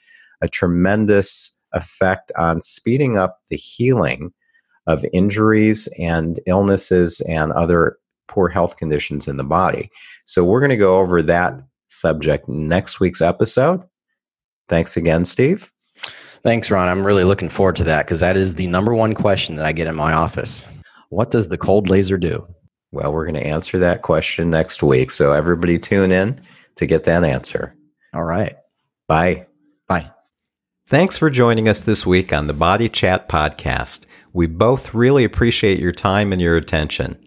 a 0.42 0.48
tremendous 0.48 1.64
effect 1.74 2.32
on 2.38 2.62
speeding 2.62 3.18
up 3.18 3.40
the 3.50 3.58
healing 3.58 4.34
of 4.88 5.06
injuries 5.14 5.90
and 6.00 6.40
illnesses 6.46 7.22
and 7.22 7.52
other 7.54 7.98
poor 8.28 8.50
health 8.50 8.78
conditions 8.78 9.28
in 9.28 9.38
the 9.38 9.44
body. 9.44 9.90
So 10.26 10.44
we're 10.44 10.60
going 10.60 10.70
to 10.70 10.78
go 10.78 11.00
over 11.00 11.22
that 11.24 11.54
subject 11.88 12.48
next 12.50 13.00
week's 13.00 13.22
episode. 13.22 13.84
Thanks 14.68 14.98
again, 14.98 15.26
Steve. 15.26 15.72
Thanks, 16.44 16.70
Ron. 16.70 16.88
I'm 16.88 17.06
really 17.06 17.24
looking 17.24 17.50
forward 17.50 17.76
to 17.78 17.84
that 17.86 18.06
because 18.06 18.20
that 18.20 18.38
is 18.38 18.56
the 18.56 18.68
number 18.68 18.94
one 18.94 19.16
question 19.16 19.56
that 19.56 19.66
I 19.66 19.72
get 19.72 19.88
in 19.88 19.96
my 19.96 20.14
office. 20.14 20.68
What 21.10 21.32
does 21.32 21.50
the 21.50 21.58
cold 21.58 21.90
laser 21.90 22.18
do? 22.18 22.48
Well, 22.92 23.12
we're 23.12 23.26
going 23.26 23.36
to 23.36 23.46
answer 23.46 23.80
that 23.80 24.04
question 24.04 24.50
next 24.50 24.84
week. 24.84 25.12
So 25.12 25.32
everybody 25.32 25.80
tune 25.80 26.12
in 26.12 26.40
to 26.76 26.86
get 26.86 27.04
that 27.06 27.24
answer. 27.24 27.76
All 28.14 28.24
right. 28.24 28.56
Bye. 29.08 29.48
Thanks 30.88 31.18
for 31.18 31.32
joining 31.32 31.68
us 31.68 31.82
this 31.82 32.06
week 32.06 32.32
on 32.32 32.46
the 32.46 32.54
Body 32.54 32.88
Chat 32.88 33.28
Podcast. 33.28 34.06
We 34.34 34.46
both 34.46 34.94
really 34.94 35.24
appreciate 35.24 35.80
your 35.80 35.92
time 35.92 36.32
and 36.32 36.40
your 36.40 36.58
attention. 36.58 37.20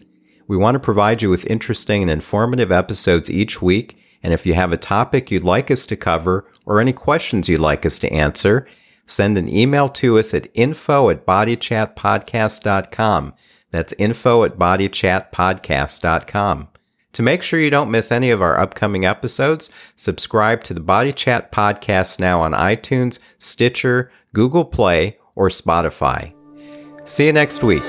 We 0.47 0.55
want 0.55 0.75
to 0.75 0.79
provide 0.79 1.21
you 1.21 1.29
with 1.29 1.45
interesting 1.45 2.01
and 2.01 2.09
informative 2.09 2.71
episodes 2.71 3.29
each 3.29 3.61
week. 3.61 4.01
And 4.23 4.31
if 4.31 4.45
you 4.45 4.53
have 4.53 4.71
a 4.71 4.77
topic 4.77 5.29
you'd 5.29 5.43
like 5.43 5.69
us 5.69 5.85
to 5.87 5.97
cover 5.97 6.49
or 6.65 6.79
any 6.79 6.93
questions 6.93 7.49
you'd 7.49 7.59
like 7.59 7.85
us 7.85 7.99
to 7.99 8.09
answer, 8.13 8.65
send 9.05 9.37
an 9.37 9.49
email 9.49 9.89
to 9.89 10.17
us 10.17 10.33
at 10.33 10.47
info 10.53 11.09
at 11.09 11.25
bodychatpodcast.com. 11.25 13.33
That's 13.71 13.93
info 13.99 14.45
at 14.45 14.57
bodychatpodcast.com. 14.57 16.67
To 17.13 17.23
make 17.23 17.41
sure 17.41 17.59
you 17.59 17.69
don't 17.69 17.91
miss 17.91 18.11
any 18.11 18.29
of 18.29 18.41
our 18.41 18.59
upcoming 18.59 19.05
episodes, 19.05 19.71
subscribe 19.95 20.63
to 20.65 20.73
the 20.73 20.79
Body 20.79 21.11
Chat 21.11 21.51
podcast 21.51 22.19
now 22.19 22.41
on 22.41 22.51
iTunes, 22.51 23.19
Stitcher, 23.39 24.11
Google 24.33 24.65
Play, 24.65 25.17
or 25.35 25.49
Spotify. 25.49 26.33
See 27.05 27.25
you 27.25 27.33
next 27.33 27.63
week. 27.63 27.83